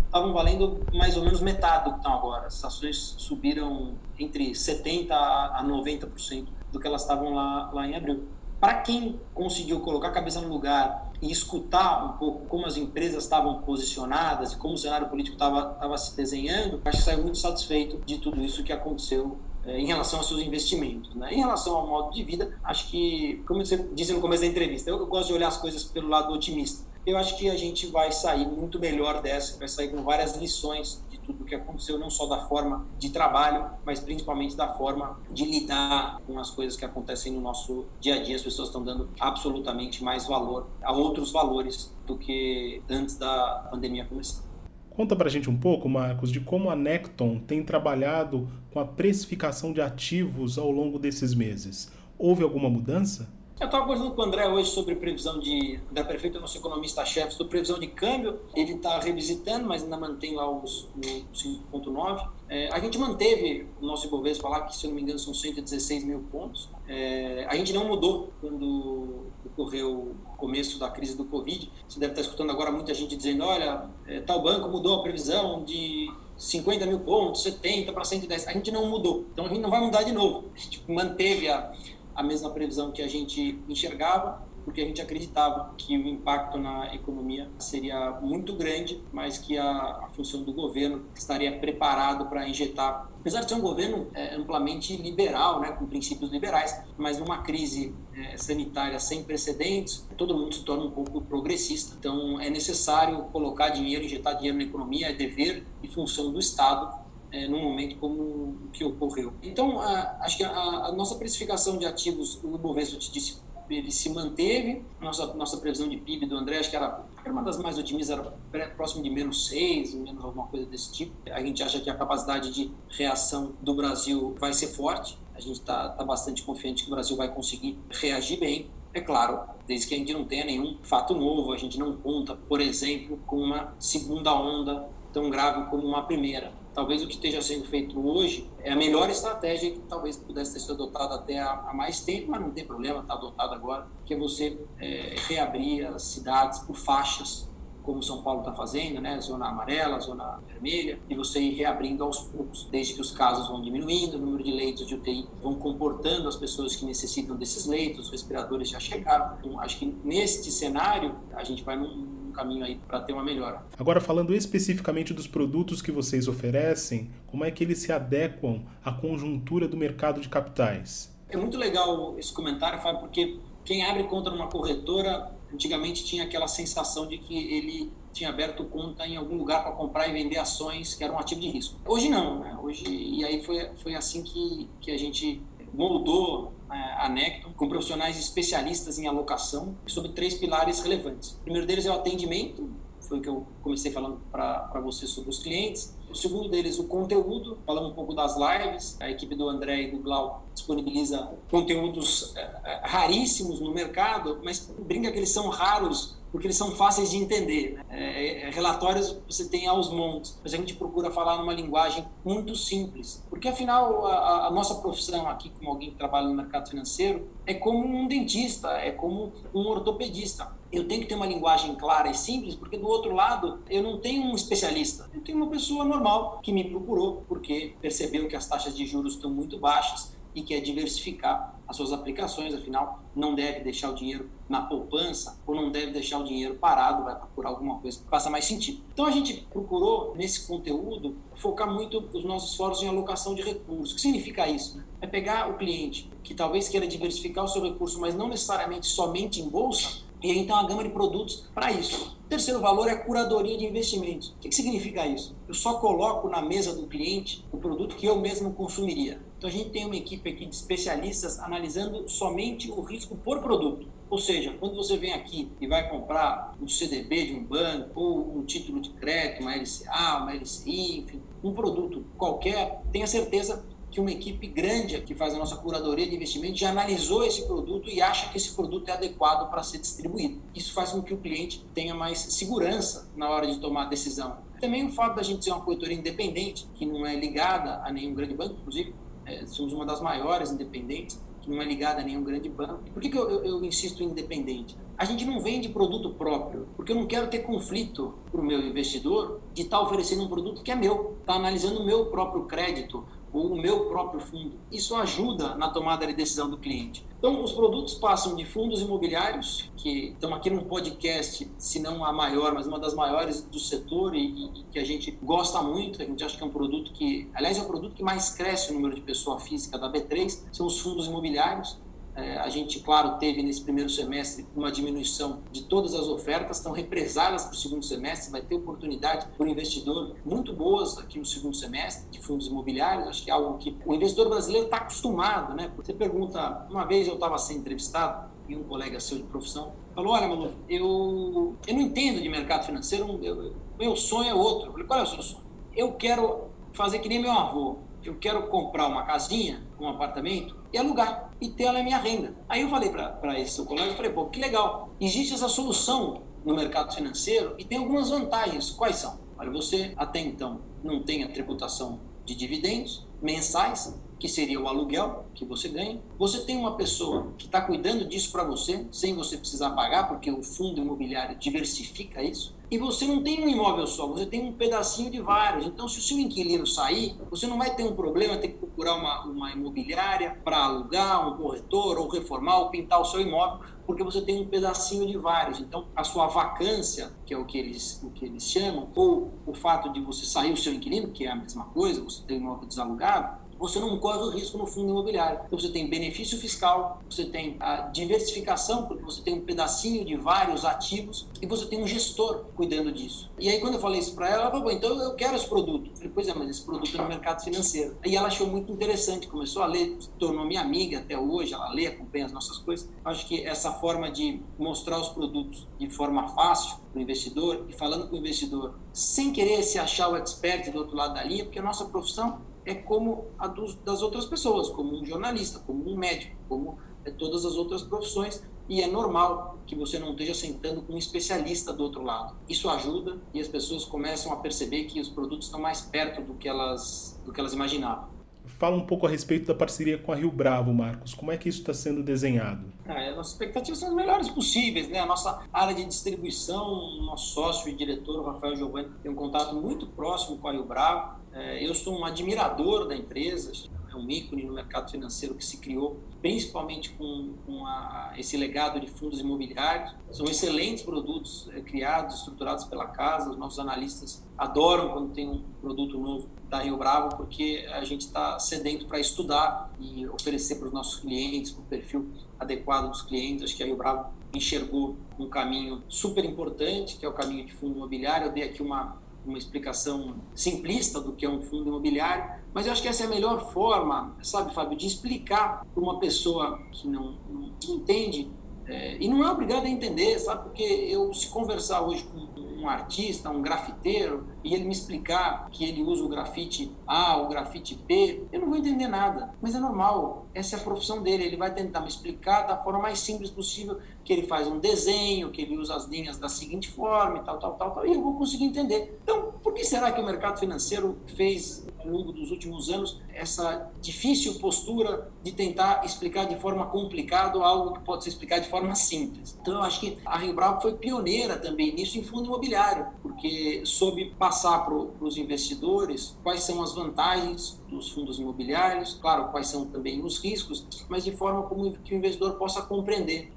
estavam 0.06 0.34
valendo 0.34 0.86
mais 0.94 1.16
ou 1.16 1.24
menos 1.24 1.40
metade 1.40 1.86
do 1.86 1.92
que 1.92 1.98
estão 1.98 2.14
agora. 2.14 2.48
As 2.48 2.64
ações 2.64 3.16
subiram 3.18 3.94
entre 4.20 4.52
70% 4.52 5.12
a 5.12 5.64
90% 5.66 6.48
do 6.72 6.80
que 6.80 6.88
elas 6.88 7.02
estavam 7.02 7.34
lá, 7.34 7.70
lá 7.72 7.88
em 7.88 7.96
abril. 7.96 8.28
Para 8.62 8.76
quem 8.76 9.20
conseguiu 9.34 9.80
colocar 9.80 10.10
a 10.10 10.12
cabeça 10.12 10.40
no 10.40 10.48
lugar 10.48 11.12
e 11.20 11.32
escutar 11.32 12.06
um 12.06 12.18
pouco 12.20 12.46
como 12.46 12.68
as 12.68 12.78
empresas 12.78 13.24
estavam 13.24 13.60
posicionadas 13.64 14.54
e 14.54 14.58
como 14.58 14.76
o 14.76 14.78
cenário 14.78 15.10
político 15.10 15.34
estava 15.34 15.98
se 15.98 16.16
desenhando, 16.16 16.80
acho 16.86 17.00
que 17.00 17.04
saiu 17.04 17.24
muito 17.24 17.40
satisfeito 17.40 17.98
de 18.06 18.20
tudo 18.20 18.40
isso 18.40 18.64
que 18.64 18.72
aconteceu 18.72 19.40
é, 19.66 19.80
em 19.80 19.88
relação 19.88 20.20
aos 20.20 20.28
seus 20.28 20.42
investimentos. 20.42 21.16
Né? 21.16 21.34
Em 21.34 21.40
relação 21.40 21.76
ao 21.76 21.88
modo 21.88 22.14
de 22.14 22.24
vida, 22.24 22.56
acho 22.64 22.88
que, 22.92 23.42
como 23.48 23.66
você 23.66 23.78
disse 23.94 24.14
no 24.14 24.22
começo 24.22 24.44
da 24.44 24.48
entrevista, 24.48 24.92
eu, 24.92 25.00
eu 25.00 25.08
gosto 25.08 25.30
de 25.30 25.34
olhar 25.34 25.48
as 25.48 25.58
coisas 25.58 25.84
pelo 25.84 26.08
lado 26.08 26.32
otimista. 26.32 26.86
Eu 27.04 27.18
acho 27.18 27.36
que 27.40 27.50
a 27.50 27.58
gente 27.58 27.88
vai 27.88 28.12
sair 28.12 28.48
muito 28.48 28.80
melhor 28.80 29.24
dessa, 29.24 29.58
vai 29.58 29.68
sair 29.68 29.90
com 29.90 30.04
várias 30.04 30.36
lições 30.36 31.04
tudo 31.24 31.44
o 31.44 31.46
que 31.46 31.56
aconteceu, 31.56 31.98
não 31.98 32.10
só 32.10 32.26
da 32.28 32.48
forma 32.48 32.86
de 32.98 33.10
trabalho, 33.10 33.72
mas 33.86 34.00
principalmente 34.00 34.56
da 34.56 34.68
forma 34.76 35.20
de 35.32 35.46
lidar 35.46 36.20
com 36.26 36.38
as 36.40 36.50
coisas 36.50 36.78
que 36.78 36.86
acontecem 36.86 37.34
no 37.34 37.42
nosso 37.42 37.86
dia 38.00 38.16
a 38.16 38.24
dia. 38.24 38.36
As 38.36 38.44
pessoas 38.44 38.70
estão 38.70 38.84
dando 38.84 39.10
absolutamente 39.20 40.04
mais 40.04 40.28
valor 40.28 40.68
a 40.82 40.92
outros 40.92 41.32
valores 41.32 41.94
do 42.06 42.18
que 42.18 42.82
antes 42.90 43.18
da 43.18 43.68
pandemia 43.72 44.06
começar. 44.06 44.44
Conta 44.90 45.16
pra 45.16 45.30
gente 45.30 45.50
um 45.50 45.58
pouco, 45.58 45.88
Marcos, 45.88 46.30
de 46.32 46.42
como 46.42 46.70
a 46.70 46.76
Necton 46.76 47.40
tem 47.40 47.64
trabalhado 47.64 48.50
com 48.72 48.80
a 48.80 48.86
precificação 48.86 49.72
de 49.72 49.82
ativos 49.82 50.58
ao 50.58 50.70
longo 50.70 51.00
desses 51.00 51.34
meses. 51.34 51.92
Houve 52.18 52.44
alguma 52.44 52.70
mudança? 52.70 53.32
Eu 53.62 53.66
estava 53.66 53.84
conversando 53.86 54.16
com 54.16 54.22
o 54.24 54.26
André 54.26 54.48
hoje 54.48 54.72
sobre 54.72 54.96
previsão 54.96 55.40
de. 55.40 55.80
Da 55.92 56.04
Prefeita, 56.04 56.40
nosso 56.40 56.58
economista-chefe, 56.58 57.36
sobre 57.36 57.52
previsão 57.52 57.78
de 57.78 57.86
câmbio. 57.86 58.40
Ele 58.56 58.74
está 58.74 59.00
revisitando, 59.00 59.68
mas 59.68 59.84
ainda 59.84 59.96
mantém 59.98 60.34
lá 60.36 60.50
os, 60.50 60.88
5,9. 61.00 62.28
É, 62.50 62.70
a 62.70 62.80
gente 62.80 62.98
manteve 62.98 63.68
o 63.80 63.86
nosso 63.86 64.08
Ibovespa 64.08 64.50
lá, 64.50 64.62
que 64.62 64.76
se 64.76 64.86
eu 64.86 64.90
não 64.90 64.96
me 64.96 65.04
engano 65.04 65.20
são 65.20 65.32
116 65.32 66.04
mil 66.04 66.22
pontos. 66.32 66.70
É, 66.88 67.46
a 67.48 67.56
gente 67.56 67.72
não 67.72 67.86
mudou 67.86 68.32
quando 68.42 69.28
ocorreu 69.46 70.16
o 70.34 70.38
começo 70.38 70.80
da 70.80 70.90
crise 70.90 71.16
do 71.16 71.26
Covid. 71.26 71.72
Você 71.88 72.00
deve 72.00 72.14
estar 72.14 72.22
escutando 72.22 72.50
agora 72.50 72.72
muita 72.72 72.96
gente 72.96 73.16
dizendo: 73.16 73.44
olha, 73.44 73.88
é, 74.08 74.22
tal 74.22 74.42
banco 74.42 74.70
mudou 74.70 75.02
a 75.02 75.04
previsão 75.04 75.64
de 75.64 76.12
50 76.36 76.88
mil 76.88 77.02
pontos, 77.02 77.44
70 77.44 77.94
para 77.94 78.04
110. 78.04 78.48
A 78.48 78.54
gente 78.54 78.72
não 78.72 78.88
mudou. 78.88 79.28
Então 79.32 79.46
a 79.46 79.50
gente 79.50 79.62
não 79.62 79.70
vai 79.70 79.82
mudar 79.82 80.02
de 80.02 80.12
novo. 80.12 80.46
A 80.56 80.58
gente 80.58 80.84
manteve 80.88 81.48
a 81.48 81.72
a 82.16 82.24
mesma 82.24 82.50
previsão 82.50 82.92
que 82.92 83.02
a 83.02 83.08
gente 83.08 83.60
enxergava, 83.68 84.50
porque 84.64 84.82
a 84.82 84.86
gente 84.86 85.02
acreditava 85.02 85.74
que 85.78 85.98
o 85.98 86.08
impacto 86.08 86.58
na 86.58 86.94
economia 86.94 87.50
seria 87.58 88.12
muito 88.22 88.56
grande, 88.56 89.04
mas 89.12 89.38
que 89.38 89.58
a, 89.58 89.72
a 89.72 90.10
função 90.14 90.44
do 90.44 90.54
governo 90.54 91.06
estaria 91.16 91.58
preparado 91.60 92.28
para 92.28 92.48
injetar, 92.48 93.10
apesar 93.20 93.42
de 93.42 93.50
ser 93.50 93.56
um 93.56 93.62
governo 93.62 94.08
é, 94.14 94.36
amplamente 94.36 94.96
liberal, 94.96 95.60
né, 95.60 95.72
com 95.72 95.86
princípios 95.86 96.32
liberais, 96.32 96.80
mas 96.98 97.18
numa 97.18 97.40
crise 97.40 97.96
é, 98.16 98.38
sanitária 98.38 99.00
sem 99.00 99.24
precedentes, 99.24 100.08
todo 100.18 100.38
mundo 100.38 100.54
se 100.54 100.64
torna 100.64 100.84
um 100.84 100.92
pouco 100.92 101.22
progressista. 101.22 101.96
Então 101.98 102.40
é 102.40 102.50
necessário 102.50 103.24
colocar 103.32 103.70
dinheiro, 103.70 104.06
injetar 104.06 104.36
dinheiro 104.36 104.58
na 104.58 104.64
economia, 104.64 105.10
é 105.10 105.14
dever 105.14 105.66
e 105.82 105.88
função 105.88 106.32
do 106.32 106.40
Estado 106.40 107.01
é, 107.32 107.48
num 107.48 107.62
momento 107.62 107.98
como 107.98 108.22
o 108.22 108.70
que 108.72 108.84
ocorreu. 108.84 109.34
Então, 109.42 109.80
a, 109.80 110.18
acho 110.22 110.38
que 110.38 110.44
a, 110.44 110.52
a, 110.52 110.92
nossa 110.92 111.16
precificação 111.16 111.78
de 111.78 111.86
ativos, 111.86 112.40
o 112.44 112.56
Ibovespa, 112.56 112.98
te 112.98 113.12
disse, 113.12 113.42
ele 113.70 113.92
se 113.92 114.10
manteve. 114.10 114.84
Nossa, 115.00 115.34
nossa 115.34 115.58
previsão 115.58 115.88
de 115.88 115.98
PIB 115.98 116.26
do 116.26 116.36
André, 116.36 116.60
acho 116.60 116.70
que 116.70 116.76
era, 116.76 117.06
era 117.24 117.34
uma 117.34 117.44
das 117.44 117.58
mais 117.58 117.78
otimistas, 117.78 118.20
era 118.52 118.68
próximo 118.70 119.02
de 119.02 119.10
menos 119.10 119.48
6, 119.48 119.96
menos 119.96 120.24
alguma 120.24 120.48
coisa 120.48 120.66
desse 120.66 120.92
tipo. 120.92 121.14
A 121.32 121.42
gente 121.42 121.64
acha 121.64 121.80
que 121.80 121.90
a 121.90 121.96
capacidade 121.96 122.52
de 122.52 122.72
reação 122.90 123.54
do 123.62 123.74
Brasil 123.74 124.36
vai 124.38 124.54
ser 124.54 124.68
forte. 124.68 125.18
A 125.34 125.40
gente 125.40 125.54
está 125.54 125.90
tá 125.90 126.04
bastante 126.04 126.44
confiante 126.44 126.84
que 126.84 126.92
o 126.92 126.94
Brasil 126.94 127.16
vai 127.16 127.34
conseguir 127.34 127.80
reagir 127.90 128.40
bem. 128.40 128.70
É 128.94 129.00
claro, 129.00 129.42
desde 129.66 129.88
que 129.88 129.96
a 129.96 129.98
gente 129.98 130.14
não 130.14 130.26
tenha 130.26 130.46
nenhum 130.46 130.78
fato 130.84 131.14
novo, 131.16 131.54
a 131.54 131.58
gente 131.58 131.80
não 131.80 131.96
conta, 131.96 132.36
por 132.36 132.60
exemplo, 132.60 133.18
com 133.26 133.38
uma 133.38 133.74
segunda 133.80 134.34
onda 134.34 134.90
tão 135.14 135.30
grave 135.30 135.70
como 135.70 135.86
uma 135.86 136.04
primeira. 136.04 136.54
talvez 136.74 137.04
o 137.04 137.08
que 137.08 137.16
esteja 137.16 137.42
sendo 137.42 137.66
feito 137.66 138.00
hoje 138.00 138.50
é 138.60 138.72
a 138.72 138.76
melhor 138.78 139.10
estratégia 139.10 139.72
que 139.72 139.80
talvez 139.82 140.16
pudesse 140.16 140.54
ter 140.54 140.62
sido 140.62 140.74
adotada 140.74 141.16
até 141.16 141.38
há, 141.38 141.72
mais 141.74 142.00
tempo, 142.00 142.32
mas 142.32 142.40
não 142.40 142.52
tem 142.52 142.66
problema, 142.66 143.02
está 143.02 143.14
adotado 143.14 143.54
agora, 143.54 143.88
que 144.06 144.14
é 144.14 144.18
você 144.18 144.58
é, 144.80 145.16
reabrir 145.28 145.86
as 145.86 146.04
cidades 146.04 146.60
por 146.60 146.76
faixas, 146.78 147.51
como 147.84 148.02
São 148.02 148.22
Paulo 148.22 148.40
está 148.40 148.54
fazendo, 148.54 149.02
né? 149.02 149.20
Zona 149.22 149.50
amarela, 149.50 150.00
zona 150.00 150.40
vermelha, 150.48 151.00
e 151.10 151.16
você 151.16 151.40
ir 151.40 151.56
reabrindo 151.56 152.04
aos 152.04 152.20
poucos, 152.20 152.68
desde 152.72 152.94
que 152.94 153.02
os 153.02 153.12
casos 153.12 153.48
vão 153.48 153.62
diminuindo, 153.62 154.18
o 154.18 154.20
número 154.20 154.44
de 154.44 154.52
leitos 154.52 154.88
de 154.88 154.96
UTI 154.96 155.28
vão 155.42 155.56
comportando 155.56 156.28
as 156.28 156.36
pessoas 156.36 156.76
que 156.76 156.86
necessitam 156.86 157.36
desses 157.36 157.66
leitos, 157.66 158.06
os 158.06 158.12
respiradores 158.12 158.70
já 158.70 158.80
chegaram. 158.80 159.38
Então, 159.40 159.60
acho 159.60 159.80
que 159.80 159.86
neste 160.04 160.52
cenário 160.52 161.16
a 161.34 161.44
gente 161.44 161.64
vai 161.64 161.76
num 161.76 162.22
um 162.32 162.34
caminho 162.34 162.66
aí 162.66 162.80
para 162.88 163.02
ter 163.02 163.14
uma 163.14 163.24
melhora. 163.24 163.62
Agora, 163.78 164.00
falando 164.00 164.34
especificamente 164.34 165.14
dos 165.14 165.28
produtos 165.28 165.82
que 165.82 165.92
vocês 165.92 166.28
oferecem, 166.28 167.12
como 167.28 167.44
é 167.44 167.52
que 167.52 167.64
eles 167.64 167.80
se 167.80 167.92
adequam 167.92 168.64
à 168.84 168.92
conjuntura 168.92 169.68
do 169.68 169.78
mercado 169.78 170.22
de 170.22 170.30
capitais? 170.30 171.14
É 171.30 171.38
muito 171.38 171.58
legal 171.58 172.18
esse 172.18 172.34
comentário, 172.34 172.80
Fábio, 172.82 173.02
porque 173.02 173.38
quem 173.64 173.86
abre 173.86 174.04
conta 174.06 174.30
numa 174.30 174.48
corretora, 174.48 175.32
antigamente 175.54 176.04
tinha 176.04 176.24
aquela 176.24 176.48
sensação 176.48 177.08
de 177.08 177.18
que 177.18 177.36
ele 177.36 177.92
tinha 178.14 178.30
aberto 178.30 178.64
conta 178.66 179.08
em 179.08 179.16
algum 179.16 179.38
lugar 179.38 179.64
para 179.64 179.72
comprar 179.72 180.08
e 180.08 180.14
vender 180.14 180.38
ações 180.38 180.94
que 180.94 181.04
eram 181.04 181.16
um 181.16 181.20
ativo 181.20 181.40
de 181.42 181.50
risco. 181.50 181.80
Hoje 181.86 182.10
não, 182.10 182.40
né? 182.40 182.58
Hoje, 182.62 182.84
e 182.88 183.24
aí 183.24 183.42
foi, 183.44 183.70
foi 183.78 183.96
assim 183.96 184.22
que, 184.24 184.70
que 184.82 184.92
a 184.92 184.98
gente 184.98 185.42
moldou 185.74 186.54
é, 186.70 187.06
a 187.06 187.10
Necton 187.10 187.52
com 187.54 187.70
profissionais 187.70 188.20
especialistas 188.20 189.00
em 189.00 189.08
alocação 189.08 189.76
sobre 189.88 190.12
três 190.12 190.34
pilares 190.34 190.82
relevantes. 190.82 191.32
O 191.32 191.44
primeiro 191.44 191.66
deles 191.66 191.86
é 191.86 191.90
o 191.90 191.94
atendimento, 191.94 192.70
foi 193.00 193.20
o 193.20 193.22
que 193.22 193.30
eu 193.30 193.48
comecei 193.62 193.92
falando 193.92 194.22
para 194.32 194.80
você 194.82 195.08
sobre 195.08 195.30
os 195.30 195.40
clientes. 195.40 195.96
O 196.12 196.16
segundo 196.16 196.50
deles, 196.50 196.78
o 196.78 196.84
conteúdo, 196.84 197.58
falando 197.66 197.88
um 197.88 197.94
pouco 197.94 198.14
das 198.14 198.36
lives. 198.36 198.98
A 199.00 199.10
equipe 199.10 199.34
do 199.34 199.48
André 199.48 199.84
e 199.84 199.92
do 199.92 200.00
Glau 200.00 200.44
disponibiliza 200.54 201.32
conteúdos 201.50 202.36
é, 202.36 202.42
é, 202.66 202.82
raríssimos 202.84 203.62
no 203.62 203.74
mercado, 203.74 204.42
mas 204.44 204.70
brinca 204.80 205.10
que 205.10 205.18
eles 205.18 205.30
são 205.30 205.48
raros 205.48 206.18
porque 206.32 206.48
eles 206.48 206.58
são 206.58 206.72
fáceis 206.72 207.12
de 207.12 207.18
entender. 207.18 207.74
Né? 207.74 207.84
É, 207.90 208.48
é, 208.48 208.50
relatórios 208.50 209.18
você 209.28 209.48
tem 209.50 209.68
aos 209.68 209.92
montes, 209.92 210.40
mas 210.44 210.54
a 210.54 210.58
gente 210.58 210.76
procura 210.76 211.12
falar 211.12 211.38
numa 211.38 211.54
linguagem 211.54 212.06
muito 212.24 212.56
simples, 212.56 213.26
porque 213.30 213.48
afinal 213.48 214.06
a, 214.06 214.48
a, 214.48 214.52
nossa 214.52 214.76
profissão 214.76 215.28
aqui, 215.28 215.50
como 215.50 215.70
alguém 215.70 215.92
que 215.92 215.98
trabalha 215.98 216.28
no 216.28 216.34
mercado 216.34 216.70
financeiro, 216.70 217.28
é 217.46 217.54
como 217.54 217.86
um 217.86 218.08
dentista, 218.08 218.70
é 218.70 218.92
como 218.92 219.34
um 219.54 219.68
ortopedista. 219.68 220.60
Eu 220.72 220.88
tenho 220.88 221.02
que 221.02 221.08
ter 221.08 221.16
uma 221.16 221.26
linguagem 221.26 221.76
clara 221.76 222.10
e 222.10 222.14
simples, 222.14 222.56
porque 222.56 222.78
do 222.78 222.88
outro 222.88 223.14
lado 223.14 223.60
eu 223.70 223.84
não 223.84 224.00
tenho 224.00 224.24
um 224.24 224.34
especialista, 224.34 225.10
eu 225.14 225.20
tenho 225.20 225.38
uma 225.38 225.48
pessoa 225.48 225.84
normal 225.84 226.40
que 226.42 226.54
me 226.54 226.64
procurou 226.64 227.26
porque 227.28 227.76
percebeu 227.82 228.28
que 228.30 228.36
as 228.36 228.48
taxas 228.48 228.76
de 228.76 228.86
juros 228.86 229.16
estão 229.16 229.30
muito 229.30 229.60
baixas 229.60 230.16
e 230.34 230.42
quer 230.42 230.62
diversificar 230.62 231.56
as 231.68 231.78
suas 231.78 231.94
aplicações, 231.94 232.54
afinal, 232.54 233.00
não 233.16 233.34
deve 233.34 233.62
deixar 233.62 233.92
o 233.92 233.96
dinheiro 233.96 234.30
na 234.50 234.62
poupança 234.62 235.40
ou 235.48 235.56
não 235.56 235.72
deve 235.72 235.92
deixar 235.92 236.20
o 236.20 236.24
dinheiro 236.26 236.56
parado, 236.56 237.06
vai 237.06 237.16
procurar 237.16 237.50
alguma 237.50 237.80
coisa 237.80 238.00
que 238.00 238.10
faça 238.10 238.30
mais 238.30 238.44
sentido. 238.44 238.84
Então 238.94 239.06
a 239.06 239.12
gente 239.12 239.48
procurou, 239.50 240.14
nesse 240.16 240.46
conteúdo, 240.46 241.16
focar 241.36 241.74
muito 241.74 242.10
os 242.14 242.26
nossos 242.26 242.56
fóruns 242.56 242.84
em 242.84 242.90
alocação 242.90 243.34
de 243.34 243.42
recursos. 243.42 243.94
O 243.94 243.96
que 243.96 244.02
significa 244.02 244.48
isso? 244.50 244.84
É 245.00 245.08
pegar 245.08 245.50
o 245.50 245.58
cliente 245.58 246.12
que 246.22 246.34
talvez 246.34 246.68
queira 246.68 246.86
diversificar 246.86 247.46
o 247.46 247.48
seu 247.48 247.64
recurso, 247.64 248.00
mas 248.02 248.16
não 248.16 248.28
necessariamente 248.28 248.88
somente 248.88 249.40
em 249.40 249.48
bolsa, 249.48 250.02
e 250.22 250.30
aí 250.30 250.40
então 250.40 250.58
a 250.58 250.64
gama 250.68 250.84
de 250.84 250.90
produtos 250.90 251.48
para 251.54 251.72
isso. 251.72 252.18
O 252.26 252.30
terceiro 252.30 252.60
valor 252.60 252.88
é 252.88 252.92
a 252.92 252.98
curadoria 252.98 253.58
de 253.58 253.66
investimentos. 253.66 254.30
O 254.30 254.40
que 254.40 254.52
significa 254.52 255.08
isso? 255.08 255.36
Eu 255.48 255.54
só 255.54 255.76
coloco 255.76 256.30
na 256.30 256.42
mesa 256.42 256.76
do 256.76 256.86
cliente 256.86 257.46
o 257.52 257.58
produto 257.58 257.96
que 257.96 258.06
eu 258.06 258.20
mesmo 258.20 258.54
consumiria. 258.54 259.22
Então 259.42 259.50
a 259.50 259.54
gente 259.54 259.72
tem 259.72 259.88
uma 259.88 259.96
equipe 259.96 260.30
aqui 260.30 260.46
de 260.46 260.54
especialistas 260.54 261.40
analisando 261.40 262.08
somente 262.08 262.70
o 262.70 262.80
risco 262.82 263.16
por 263.16 263.42
produto. 263.42 263.88
Ou 264.08 264.20
seja, 264.20 264.54
quando 264.60 264.76
você 264.76 264.98
vem 264.98 265.14
aqui 265.14 265.52
e 265.60 265.66
vai 265.66 265.90
comprar 265.90 266.56
um 266.62 266.68
CDB 266.68 267.26
de 267.26 267.34
um 267.34 267.44
banco, 267.44 268.00
ou 268.00 268.38
um 268.38 268.46
título 268.46 268.80
de 268.80 268.92
crédito, 268.92 269.42
uma 269.42 269.56
LCA, 269.56 270.18
uma 270.22 270.36
LCI, 270.36 271.00
enfim, 271.00 271.24
um 271.44 271.54
produto 271.54 272.06
qualquer, 272.20 272.84
tenha 272.92 273.08
certeza 273.08 273.66
que 273.90 274.00
uma 274.00 274.12
equipe 274.12 274.46
grande 274.46 275.02
que 275.02 275.16
faz 275.16 275.34
a 275.34 275.40
nossa 275.40 275.56
curadoria 275.56 276.08
de 276.08 276.16
investimento 276.16 276.56
já 276.56 276.70
analisou 276.70 277.24
esse 277.24 277.48
produto 277.48 277.90
e 277.90 278.00
acha 278.00 278.30
que 278.30 278.38
esse 278.38 278.54
produto 278.54 278.90
é 278.90 278.92
adequado 278.92 279.50
para 279.50 279.64
ser 279.64 279.80
distribuído. 279.80 280.40
Isso 280.54 280.72
faz 280.72 280.92
com 280.92 281.02
que 281.02 281.16
o 281.16 281.18
cliente 281.18 281.66
tenha 281.74 281.96
mais 281.96 282.20
segurança 282.20 283.10
na 283.16 283.28
hora 283.28 283.48
de 283.48 283.60
tomar 283.60 283.88
a 283.88 283.90
decisão. 283.90 284.38
Também 284.60 284.86
o 284.86 284.92
fato 284.92 285.16
da 285.16 285.24
gente 285.24 285.44
ser 285.44 285.50
uma 285.50 285.62
corretora 285.62 285.92
independente, 285.92 286.68
que 286.76 286.86
não 286.86 287.08
é 287.08 287.16
ligada 287.16 287.82
a 287.84 287.92
nenhum 287.92 288.14
grande 288.14 288.36
banco, 288.36 288.58
inclusive 288.60 288.94
é, 289.32 289.46
somos 289.48 289.72
uma 289.72 289.86
das 289.86 290.02
maiores 290.02 290.52
independentes, 290.52 291.22
que 291.42 291.50
não 291.50 291.62
é 291.62 291.66
ligada 291.66 292.02
a 292.02 292.04
nenhum 292.04 292.24
grande 292.24 292.50
banco. 292.50 292.84
Por 292.94 293.02
que, 293.02 293.10
que 293.10 293.18
eu, 293.18 293.30
eu, 293.30 293.46
eu 293.46 293.66
insisto 293.66 294.04
em 294.04 294.08
independente? 294.08 294.78
A 294.98 295.06
gente 295.06 295.26
não 295.26 295.40
vende 295.40 295.70
produto 295.70 296.12
próprio, 296.12 296.68
porque 296.76 296.92
eu 296.92 296.96
não 296.96 297.08
quero 297.08 297.28
ter 297.28 297.40
conflito 297.40 298.14
para 298.32 298.40
o 298.40 298.44
meu 298.44 298.60
investidor 298.60 299.40
de 299.54 299.64
estar 299.64 299.78
tá 299.78 299.84
oferecendo 299.84 300.24
um 300.24 300.28
produto 300.28 300.62
que 300.62 300.70
é 300.70 300.76
meu, 300.76 301.16
estar 301.20 301.34
tá 301.34 301.40
analisando 301.40 301.82
o 301.82 301.86
meu 301.86 302.08
próprio 302.08 302.44
crédito, 302.46 303.04
ou 303.34 303.54
o 303.54 303.62
meu 303.62 303.86
próprio 303.86 304.20
fundo. 304.20 304.54
Isso 304.72 304.96
ajuda 304.96 305.56
na 305.56 305.70
tomada 305.70 306.06
de 306.06 306.14
decisão 306.14 306.50
do 306.50 306.58
cliente. 306.58 307.06
Então, 307.18 307.44
os 307.44 307.52
produtos 307.52 307.94
passam 307.94 308.36
de 308.36 308.46
fundos 308.46 308.82
imobiliários, 308.82 309.70
que 309.78 310.08
estão 310.08 310.34
aqui 310.34 310.50
num 310.50 310.64
podcast, 310.64 311.50
se 311.56 311.80
não 311.80 312.04
a 312.04 312.12
maior, 312.12 312.52
mas 312.52 312.66
uma 312.66 312.80
das 312.80 312.96
maiores 312.96 313.44
do 313.44 313.60
setor 313.60 314.16
e, 314.16 314.26
e, 314.26 314.64
que 314.72 314.80
a 314.80 314.84
gente 314.84 315.12
gosta 315.22 315.62
muito, 315.62 316.02
a 316.02 316.06
gente 316.06 316.24
acha 316.24 316.36
que 316.36 316.44
é 316.44 316.46
um 316.46 316.52
produto 316.52 316.92
que, 316.92 317.30
aliás, 317.34 317.60
é 317.60 317.62
o 317.62 317.66
produto 317.66 317.94
que 317.94 318.02
mais 318.02 318.32
cresce 318.32 318.72
o 318.72 318.74
número 318.74 318.96
de 318.96 319.02
pessoa 319.02 319.40
física 319.40 319.78
da 319.78 319.92
B3, 319.92 320.46
são 320.52 320.66
os 320.66 320.80
fundos 320.80 321.06
imobiliários. 321.06 321.78
É, 322.16 322.38
a 322.38 322.50
gente, 322.50 322.80
claro, 322.82 323.18
teve 323.18 323.42
nesse 323.42 323.64
primeiro 323.64 323.90
semestre 323.90 324.46
uma 324.56 324.72
diminuição 324.72 325.44
de 325.52 325.64
todas 325.64 325.94
as 325.94 326.08
ofertas, 326.08 326.58
estão 326.58 326.72
represadas 326.72 327.46
para 327.46 327.54
o 327.54 327.56
segundo 327.56 327.84
semestre, 327.84 328.32
vai 328.32 328.42
ter 328.42 328.56
oportunidade 328.56 329.28
para 329.38 329.46
o 329.46 329.50
investidor 329.50 330.16
muito 330.26 330.54
boas 330.54 330.98
aqui 330.98 331.18
no 331.18 331.26
segundo 331.26 331.56
semestre 331.56 332.10
de 332.10 332.20
fundos 332.20 332.48
imobiliários, 332.48 333.08
acho 333.08 333.24
que 333.24 333.32
é 333.32 333.34
algo 333.34 333.58
que 333.58 333.78
o 333.86 333.94
investidor 333.94 334.30
brasileiro 334.30 334.66
está 334.66 334.78
acostumado, 334.78 335.56
né? 335.56 335.72
Você 335.78 335.94
pergunta, 335.94 336.68
uma 336.70 336.86
vez 336.86 337.08
eu 337.08 337.14
estava 337.14 337.38
sendo 337.38 337.60
entrevistado 337.60 338.30
e 338.48 338.56
um 338.56 338.64
colega 338.64 339.00
seu 339.00 339.18
de 339.18 339.24
profissão 339.24 339.74
falou, 339.94 340.14
olha, 340.14 340.28
Malu, 340.28 340.52
eu, 340.70 341.56
eu 341.68 341.74
não 341.74 341.82
entendo 341.82 342.22
de 342.22 342.30
mercado 342.30 342.66
financeiro, 342.66 343.20
eu, 343.22 343.54
meu 343.78 343.96
sonho 343.96 344.30
é 344.30 344.34
outro. 344.34 344.68
Eu 344.68 344.72
falei, 344.72 344.88
qual 344.88 345.00
é 345.00 345.04
o 345.04 345.08
seu 345.08 345.22
sonho? 345.22 345.44
Eu 345.76 345.94
quero 345.94 346.50
fazer 346.74 347.00
que 347.00 347.10
nem 347.10 347.22
meu 347.22 347.32
avô, 347.32 347.78
eu 348.04 348.18
quero 348.18 348.48
comprar 348.48 348.88
uma 348.88 349.04
casinha, 349.04 349.64
um 349.80 349.88
apartamento 349.88 350.56
e 350.74 350.78
alugar 350.78 351.32
e 351.40 351.50
ter 351.50 351.66
ela 351.66 351.80
é 351.80 351.84
minha 351.84 351.98
renda. 351.98 352.36
Aí 352.48 352.62
eu 352.62 352.70
falei 352.70 352.90
para 352.90 353.40
esse 353.40 353.56
seu 353.56 353.66
colega, 353.66 353.92
eu 353.92 353.96
falei, 353.96 354.12
pô, 354.12 354.26
que 354.26 354.40
legal, 354.40 354.90
existe 355.00 355.34
essa 355.34 355.48
solução 355.48 356.24
no 356.44 356.56
mercado 356.56 356.94
financeiro 356.94 357.56
e 357.58 357.66
tem 357.66 357.78
algumas 357.78 358.10
vantagens. 358.10 358.72
Quais 358.72 358.98
são? 358.98 359.20
Olha, 359.38 359.52
você 359.52 359.94
até 359.98 360.20
então 360.20 360.62
não 360.84 361.04
tem 361.04 361.24
a 361.24 361.32
tributação 361.32 362.00
de 362.26 362.36
dividendos 362.36 363.08
mensais, 363.22 364.00
que 364.22 364.30
seria 364.30 364.62
o 364.62 364.68
aluguel 364.68 365.26
que 365.34 365.44
você 365.44 365.68
ganha. 365.68 366.00
Você 366.20 366.42
tem 366.42 366.56
uma 366.56 366.78
pessoa 366.78 367.34
que 367.40 367.48
está 367.48 367.60
cuidando 367.60 368.06
disso 368.06 368.32
para 368.32 368.44
você, 368.44 368.86
sem 368.92 369.16
você 369.16 369.36
precisar 369.36 369.72
pagar, 369.72 370.08
porque 370.08 370.30
o 370.30 370.44
fundo 370.44 370.80
imobiliário 370.80 371.36
diversifica 371.40 372.22
isso. 372.22 372.56
E 372.70 372.78
você 372.78 373.06
não 373.08 373.24
tem 373.24 373.44
um 373.44 373.50
imóvel 373.50 373.88
só, 373.88 374.06
você 374.08 374.28
tem 374.28 374.48
um 374.48 374.54
pedacinho 374.54 375.10
de 375.10 375.20
vários. 375.20 375.66
Então, 375.66 375.88
se 375.90 375.98
o 375.98 376.02
seu 376.04 376.20
inquilino 376.20 376.68
sair, 376.68 377.16
você 377.32 377.48
não 377.48 377.58
vai 377.58 377.74
ter 377.76 377.84
um 377.84 377.96
problema, 377.96 378.38
ter 378.38 378.50
que 378.50 378.60
procurar 378.60 378.94
uma, 378.94 379.26
uma 379.26 379.52
imobiliária 379.52 380.40
para 380.44 380.66
alugar, 380.66 381.28
um 381.28 381.36
corretor, 381.36 381.98
ou 381.98 382.08
reformar, 382.08 382.60
ou 382.60 382.70
pintar 382.70 383.02
o 383.02 383.06
seu 383.06 383.20
imóvel, 383.20 383.60
porque 383.88 384.04
você 384.04 384.22
tem 384.22 384.40
um 384.40 384.48
pedacinho 384.48 385.08
de 385.08 385.18
vários. 385.18 385.60
Então, 385.60 385.88
a 385.96 386.04
sua 386.04 386.28
vacância, 386.28 387.12
que 387.26 387.34
é 387.34 387.38
o 387.38 387.44
que 387.44 387.58
eles, 387.58 388.00
o 388.04 388.12
que 388.12 388.24
eles 388.24 388.44
chamam, 388.44 388.88
ou 388.96 389.34
o 389.48 389.54
fato 389.56 389.92
de 389.92 390.00
você 390.00 390.26
sair 390.26 390.54
o 390.54 390.58
seu 390.58 390.72
inquilino, 390.72 391.10
que 391.10 391.26
é 391.26 391.32
a 391.32 391.36
mesma 391.36 391.66
coisa, 391.66 392.04
você 392.04 392.22
tem 392.22 392.38
um 392.38 392.42
imóvel 392.42 392.68
desalugado, 392.68 393.42
você 393.62 393.80
não 393.80 394.00
corre 394.00 394.18
o 394.18 394.30
risco 394.32 394.58
no 394.58 394.66
fundo 394.66 394.90
imobiliário. 394.90 395.42
Então, 395.46 395.60
você 395.60 395.70
tem 395.70 395.88
benefício 395.88 396.38
fiscal, 396.40 397.00
você 397.08 397.26
tem 397.26 397.58
a 397.60 397.82
diversificação, 397.82 398.88
porque 398.88 399.04
você 399.04 399.22
tem 399.22 399.36
um 399.36 399.42
pedacinho 399.42 400.04
de 400.04 400.16
vários 400.18 400.66
ativos 400.66 401.28
e 401.40 401.46
você 401.46 401.68
tem 401.68 401.82
um 401.82 401.88
gestor 401.88 402.46
cuidando 402.56 402.92
disso. 402.92 403.30
E 403.38 403.48
aí, 403.48 403.60
quando 403.60 403.76
eu 403.76 403.80
falei 403.80 404.00
isso 404.00 404.16
para 404.16 404.28
ela, 404.28 404.42
ela 404.44 404.52
falou: 404.52 404.72
então 404.72 405.00
eu 405.00 405.14
quero 405.14 405.36
esse 405.36 405.48
produto. 405.48 405.92
Eu 405.92 405.96
falei: 405.96 406.12
pois 406.12 406.28
é, 406.28 406.34
mas 406.34 406.50
esse 406.50 406.64
produto 406.64 406.98
é 406.98 407.02
no 407.02 407.08
mercado 407.08 407.44
financeiro. 407.44 407.98
E 408.04 408.18
ela 408.18 408.28
achou 408.28 408.48
muito 408.48 408.72
interessante, 408.72 409.28
começou 409.28 409.62
a 409.62 409.68
ler, 409.68 409.96
tornou 410.18 410.44
minha 410.44 410.62
amiga 410.62 410.98
até 410.98 411.18
hoje, 411.18 411.54
ela 411.54 411.72
lê, 411.72 411.86
acompanha 411.86 412.26
as 412.26 412.32
nossas 412.32 412.58
coisas. 412.58 412.90
Acho 413.06 413.28
que 413.28 413.46
essa 413.46 413.72
forma 413.74 414.10
de 414.10 414.42
mostrar 414.58 415.00
os 415.00 415.10
produtos 415.10 415.68
de 415.78 415.88
forma 415.88 416.28
fácil 416.30 416.78
para 416.92 417.00
o 417.00 417.02
investidor 417.02 417.66
e 417.70 417.74
falando 417.74 418.10
com 418.10 418.16
o 418.16 418.20
investidor 418.20 418.76
sem 418.92 419.32
querer 419.32 419.62
se 419.64 419.78
achar 419.78 420.10
o 420.10 420.16
expert 420.16 420.72
do 420.72 420.80
outro 420.80 420.96
lado 420.96 421.14
da 421.14 421.24
linha, 421.24 421.44
porque 421.44 421.60
a 421.60 421.64
nossa 421.64 421.86
profissão 421.86 422.42
é 422.66 422.76
como 422.76 423.26
a 423.38 423.48
dos, 423.48 423.76
das 423.76 424.02
outras 424.02 424.26
pessoas, 424.26 424.70
como 424.70 425.00
um 425.00 425.06
jornalista, 425.06 425.60
como 425.60 425.90
um 425.90 425.98
médico, 425.98 426.36
como 426.48 426.78
é, 427.06 427.12
todas 427.12 427.46
as 427.46 427.56
outras 427.56 427.82
profissões. 427.82 428.44
E 428.70 428.82
é 428.82 428.88
normal 428.88 429.60
que 429.66 429.76
você 429.76 430.00
não 430.00 430.12
esteja 430.12 430.34
sentando 430.34 430.82
com 430.82 430.94
um 430.94 430.98
especialista 430.98 431.74
do 431.74 431.84
outro 431.84 432.04
lado. 432.04 432.36
Isso 432.48 432.70
ajuda 432.70 433.20
e 433.34 433.42
as 433.42 433.48
pessoas 433.48 433.84
começam 433.84 434.32
a 434.32 434.38
perceber 434.38 434.86
que 434.86 435.00
os 435.00 435.10
produtos 435.10 435.48
estão 435.48 435.60
mais 435.60 435.82
perto 435.82 436.22
do 436.22 436.36
que 436.36 436.48
elas, 436.48 437.20
do 437.26 437.34
que 437.34 437.40
elas 437.40 437.54
imaginavam. 437.54 438.10
Fala 438.46 438.76
um 438.76 438.86
pouco 438.86 439.08
a 439.08 439.10
respeito 439.10 439.48
da 439.48 439.56
parceria 439.56 439.98
com 439.98 440.12
a 440.12 440.16
Rio 440.16 440.32
Bravo, 440.32 440.74
Marcos. 440.74 441.14
Como 441.14 441.32
é 441.32 441.38
que 441.38 441.50
isso 441.50 441.60
está 441.60 441.74
sendo 441.74 442.04
desenhado? 442.04 442.72
Ah, 442.88 443.10
as 443.10 443.16
nossas 443.16 443.34
expectativas 443.34 443.80
são 443.80 443.90
as 443.90 443.96
melhores 443.96 444.30
possíveis, 444.30 444.88
né? 444.88 445.00
A 445.00 445.06
nossa 445.06 445.44
área 445.52 445.74
de 445.74 445.84
distribuição, 445.86 447.02
nosso 447.02 447.34
sócio 447.34 447.70
e 447.70 447.74
diretor, 447.74 448.20
o 448.20 448.24
Rafael 448.24 448.56
Giovanni, 448.56 448.90
tem 449.02 449.12
um 449.12 449.16
contato 449.16 449.56
muito 449.56 449.88
próximo 449.88 450.38
com 450.38 450.48
a 450.48 450.52
Rio 450.52 450.64
Bravo. 450.64 451.21
É, 451.34 451.66
eu 451.66 451.74
sou 451.74 451.98
um 451.98 452.06
admirador 452.06 452.88
da 452.88 452.96
empresa, 452.96 453.52
é 453.92 453.96
um 453.96 454.10
ícone 454.10 454.44
no 454.44 454.54
mercado 454.54 454.90
financeiro 454.90 455.36
que 455.36 455.44
se 455.44 455.58
criou 455.58 456.00
principalmente 456.22 456.92
com, 456.92 457.34
com 457.46 457.66
a, 457.66 458.14
esse 458.18 458.38
legado 458.38 458.80
de 458.80 458.88
fundos 458.88 459.20
imobiliários. 459.20 459.94
São 460.12 460.26
excelentes 460.28 460.84
produtos 460.84 461.50
é, 461.54 461.62
criados, 461.62 462.20
estruturados 462.20 462.66
pela 462.66 462.86
casa. 462.86 463.32
Os 463.32 463.38
nossos 463.38 463.60
analistas 463.60 464.24
adoram 464.38 464.90
quando 464.90 465.14
tem 465.14 465.28
um 465.28 465.44
produto 465.60 465.98
novo 465.98 466.30
da 466.48 466.60
Rio 466.60 466.78
Bravo, 466.78 467.18
porque 467.18 467.68
a 467.72 467.84
gente 467.84 468.02
está 468.02 468.38
sedento 468.40 468.86
para 468.86 469.00
estudar 469.00 469.72
e 469.80 470.08
oferecer 470.08 470.56
para 470.56 470.68
os 470.68 470.74
nossos 470.74 471.00
clientes, 471.00 471.52
para 471.52 471.62
o 471.62 471.66
perfil 471.66 472.12
adequado 472.40 472.90
dos 472.90 473.02
clientes. 473.02 473.44
Acho 473.44 473.58
que 473.58 473.64
a 473.64 473.66
Rio 473.66 473.78
Bravo 473.78 474.12
enxergou 474.34 474.96
um 475.18 475.28
caminho 475.28 475.82
super 475.90 476.24
importante, 476.24 476.98
que 476.98 477.06
é 477.06 477.10
o 477.10 477.14
caminho 477.14 477.46
de 477.46 477.54
fundo 477.54 477.76
imobiliário. 477.76 478.28
Eu 478.28 478.32
dei 478.32 478.44
aqui 478.44 478.62
uma 478.62 479.02
uma 479.26 479.38
explicação 479.38 480.16
simplista 480.34 481.00
do 481.00 481.14
que 481.14 481.26
é 481.26 481.30
um 481.30 481.42
fundo 481.42 481.70
imobiliário, 481.70 482.42
mas 482.54 482.66
eu 482.66 482.72
acho 482.72 482.82
que 482.82 482.88
essa 482.88 483.04
é 483.04 483.06
a 483.06 483.10
melhor 483.10 483.52
forma, 483.52 484.16
sabe, 484.22 484.54
Fábio, 484.54 484.78
de 484.78 484.88
explicar 484.88 485.66
para 485.74 485.84
uma 485.84 486.00
pessoa 486.00 486.60
que 486.72 486.88
não, 486.88 487.16
não 487.30 487.52
entende 487.76 488.30
é, 488.68 488.98
e 489.00 489.08
não 489.08 489.26
é 489.26 489.32
obrigado 489.32 489.66
a 489.66 489.70
entender, 489.70 490.18
sabe, 490.20 490.44
porque 490.44 490.64
eu 490.64 491.14
se 491.14 491.28
conversar 491.28 491.82
hoje 491.82 492.04
com 492.04 492.32
um 492.62 492.70
artista, 492.70 493.30
um 493.30 493.42
grafiteiro, 493.42 494.28
e 494.44 494.54
ele 494.54 494.66
me 494.66 494.72
explicar 494.72 495.50
que 495.52 495.66
ele 495.66 495.82
usa 495.82 496.04
o 496.04 496.08
grafite 496.08 496.72
A, 496.86 497.18
o 497.18 497.28
grafite 497.28 497.76
B, 497.76 498.24
eu 498.32 498.40
não 498.40 498.50
vou 498.50 498.58
entender 498.58 498.88
nada. 498.88 499.34
Mas 499.42 499.56
é 499.56 499.60
normal, 499.60 500.28
essa 500.34 500.56
é 500.56 500.60
a 500.60 500.64
profissão 500.64 501.02
dele. 501.02 501.24
Ele 501.24 501.38
vai 501.38 501.54
tentar 501.54 501.82
me 501.82 501.88
explicar 501.88 502.44
da 502.44 502.58
forma 502.58 502.80
mais 502.80 503.00
simples 503.00 503.32
possível, 503.32 503.80
que 504.04 504.12
ele 504.14 504.28
faz 504.28 504.48
um 504.48 504.60
desenho, 504.60 505.32
que 505.32 505.42
ele 505.42 505.58
usa 505.58 505.76
as 505.76 505.86
linhas 505.86 506.18
da 506.18 506.30
seguinte 506.30 506.70
forma 506.70 507.20
e 507.20 507.24
tal, 507.24 507.40
tal, 507.40 507.54
tal, 507.54 507.72
tal, 507.72 507.86
e 507.86 507.94
eu 507.94 508.02
vou 508.02 508.16
conseguir 508.16 508.46
entender. 508.46 509.00
Então, 509.04 509.34
por 509.44 509.54
que 509.54 509.64
será 509.64 509.92
que 509.92 510.02
o 510.02 510.06
mercado 510.06 510.40
financeiro 510.40 510.98
fez, 511.16 511.66
ao 511.80 511.88
longo 511.88 512.12
dos 512.12 512.32
últimos 512.32 512.70
anos, 512.70 513.00
essa 513.14 513.70
difícil 513.82 514.36
postura 514.40 515.12
de 515.24 515.32
tentar 515.32 515.84
explicar 515.86 516.26
de 516.26 516.36
forma 516.38 516.66
complicada 516.68 517.40
algo 517.44 517.74
que 517.74 517.80
pode 517.82 518.04
ser 518.04 518.10
explicado 518.10 518.44
de 518.44 518.50
forma 518.50 518.76
simples? 518.76 519.38
Então, 519.42 519.56
eu 519.56 519.62
acho 519.62 519.80
que 519.80 519.98
a 520.06 520.18
Rio 520.18 520.34
Bravo 520.34 520.62
foi 520.62 520.74
pioneira 520.74 521.38
também 521.38 521.74
nisso 521.74 521.98
em 521.98 522.04
fundo 522.04 522.26
imobiliário, 522.26 522.88
porque 523.02 523.62
soube 523.66 524.14
passar 524.18 524.66
para 524.66 524.74
os 524.74 525.18
investidores 525.18 526.18
quais 526.24 526.44
são 526.44 526.62
as 526.62 526.74
vantagens 526.74 527.62
dos 527.70 527.90
fundos 527.90 528.20
imobiliários, 528.20 528.94
claro, 529.02 529.30
quais 529.30 529.48
são 529.48 529.66
também 529.66 530.04
os 530.04 530.20
riscos, 530.20 530.68
mas 530.90 531.04
de 531.04 531.12
forma 531.12 531.44
como 531.44 531.72
que 531.72 531.94
o 531.94 531.98
investidor 531.98 532.34
possa 532.34 532.62
compreender. 532.62 533.32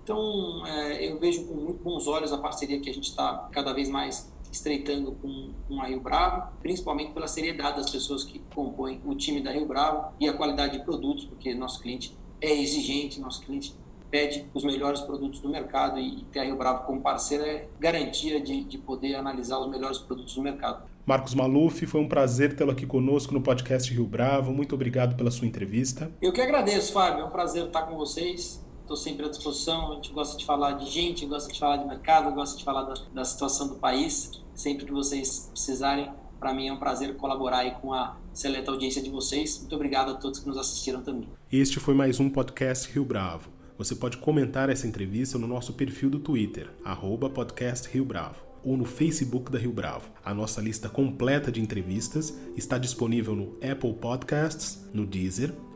Então, 0.54 0.66
é, 0.66 1.08
eu 1.08 1.18
vejo 1.18 1.44
com 1.46 1.54
muito 1.54 1.82
bons 1.82 2.06
olhos 2.06 2.32
a 2.32 2.38
parceria 2.38 2.78
que 2.80 2.88
a 2.88 2.94
gente 2.94 3.08
está 3.08 3.48
cada 3.50 3.72
vez 3.72 3.88
mais 3.88 4.32
estreitando 4.52 5.12
com, 5.20 5.50
com 5.66 5.80
a 5.80 5.86
Rio 5.86 6.00
Bravo, 6.00 6.52
principalmente 6.60 7.12
pela 7.12 7.26
seriedade 7.26 7.78
das 7.78 7.90
pessoas 7.90 8.22
que 8.22 8.40
compõem 8.54 9.00
o 9.04 9.14
time 9.16 9.42
da 9.42 9.50
Rio 9.50 9.66
Bravo 9.66 10.12
e 10.20 10.28
a 10.28 10.32
qualidade 10.32 10.78
de 10.78 10.84
produtos, 10.84 11.24
porque 11.24 11.52
nosso 11.54 11.80
cliente 11.80 12.16
é 12.40 12.52
exigente, 12.54 13.20
nosso 13.20 13.42
cliente 13.42 13.74
pede 14.10 14.46
os 14.54 14.62
melhores 14.62 15.00
produtos 15.00 15.40
do 15.40 15.48
mercado 15.48 15.98
e 15.98 16.24
ter 16.30 16.38
a 16.38 16.44
Rio 16.44 16.56
Bravo 16.56 16.86
como 16.86 17.00
parceira 17.00 17.44
é 17.44 17.68
garantia 17.80 18.40
de, 18.40 18.62
de 18.62 18.78
poder 18.78 19.16
analisar 19.16 19.58
os 19.58 19.68
melhores 19.68 19.98
produtos 19.98 20.36
do 20.36 20.42
mercado. 20.42 20.84
Marcos 21.04 21.34
Maluf, 21.34 21.84
foi 21.84 22.00
um 22.00 22.08
prazer 22.08 22.54
tê-lo 22.54 22.70
aqui 22.70 22.86
conosco 22.86 23.34
no 23.34 23.42
podcast 23.42 23.92
Rio 23.92 24.06
Bravo. 24.06 24.52
Muito 24.52 24.74
obrigado 24.74 25.16
pela 25.16 25.32
sua 25.32 25.48
entrevista. 25.48 26.12
Eu 26.22 26.32
que 26.32 26.40
agradeço, 26.40 26.92
Fábio. 26.92 27.22
É 27.22 27.24
um 27.24 27.30
prazer 27.30 27.66
estar 27.66 27.82
com 27.82 27.96
vocês. 27.96 28.63
Estou 28.85 28.99
sempre 28.99 29.25
à 29.25 29.31
disposição. 29.31 29.92
A 29.92 29.94
gente 29.94 30.12
gosta 30.12 30.37
de 30.37 30.44
falar 30.44 30.73
de 30.73 30.90
gente, 30.90 31.25
gosta 31.25 31.51
de 31.51 31.59
falar 31.59 31.79
de 31.79 31.87
mercado, 31.87 32.31
gosta 32.35 32.59
de 32.59 32.62
falar 32.62 32.83
da, 32.83 32.94
da 33.14 33.25
situação 33.25 33.66
do 33.66 33.77
país. 33.77 34.31
Sempre 34.55 34.85
que 34.85 34.92
vocês 34.92 35.49
precisarem, 35.51 36.12
para 36.38 36.53
mim 36.53 36.68
é 36.68 36.73
um 36.73 36.77
prazer 36.77 37.16
colaborar 37.16 37.61
aí 37.61 37.70
com 37.81 37.94
a 37.94 38.18
seleta 38.35 38.70
audiência 38.70 39.03
de 39.03 39.09
vocês. 39.09 39.59
Muito 39.59 39.75
obrigado 39.75 40.11
a 40.11 40.14
todos 40.14 40.38
que 40.38 40.47
nos 40.47 40.59
assistiram 40.59 41.01
também. 41.01 41.27
Este 41.51 41.81
foi 41.81 41.94
mais 41.94 42.20
um 42.20 42.29
podcast 42.29 42.92
Rio 42.92 43.07
Bravo. 43.07 43.49
Você 43.79 43.97
pode 43.97 44.18
comentar 44.18 44.68
essa 44.68 44.87
entrevista 44.87 45.38
no 45.38 45.47
nosso 45.47 45.73
perfil 45.73 46.11
do 46.11 46.18
Twitter, 46.18 46.70
arroba 46.85 47.31
podcast 47.31 47.88
Rio 47.88 48.05
Bravo, 48.05 48.44
ou 48.62 48.77
no 48.77 48.85
Facebook 48.85 49.51
da 49.51 49.59
Rio 49.59 49.73
Bravo. 49.73 50.11
A 50.23 50.35
nossa 50.35 50.61
lista 50.61 50.90
completa 50.90 51.51
de 51.51 51.59
entrevistas 51.59 52.38
está 52.55 52.77
disponível 52.77 53.35
no 53.35 53.57
Apple 53.66 53.94
Podcasts, 53.94 54.87
no 54.92 55.07
Deezer, 55.07 55.55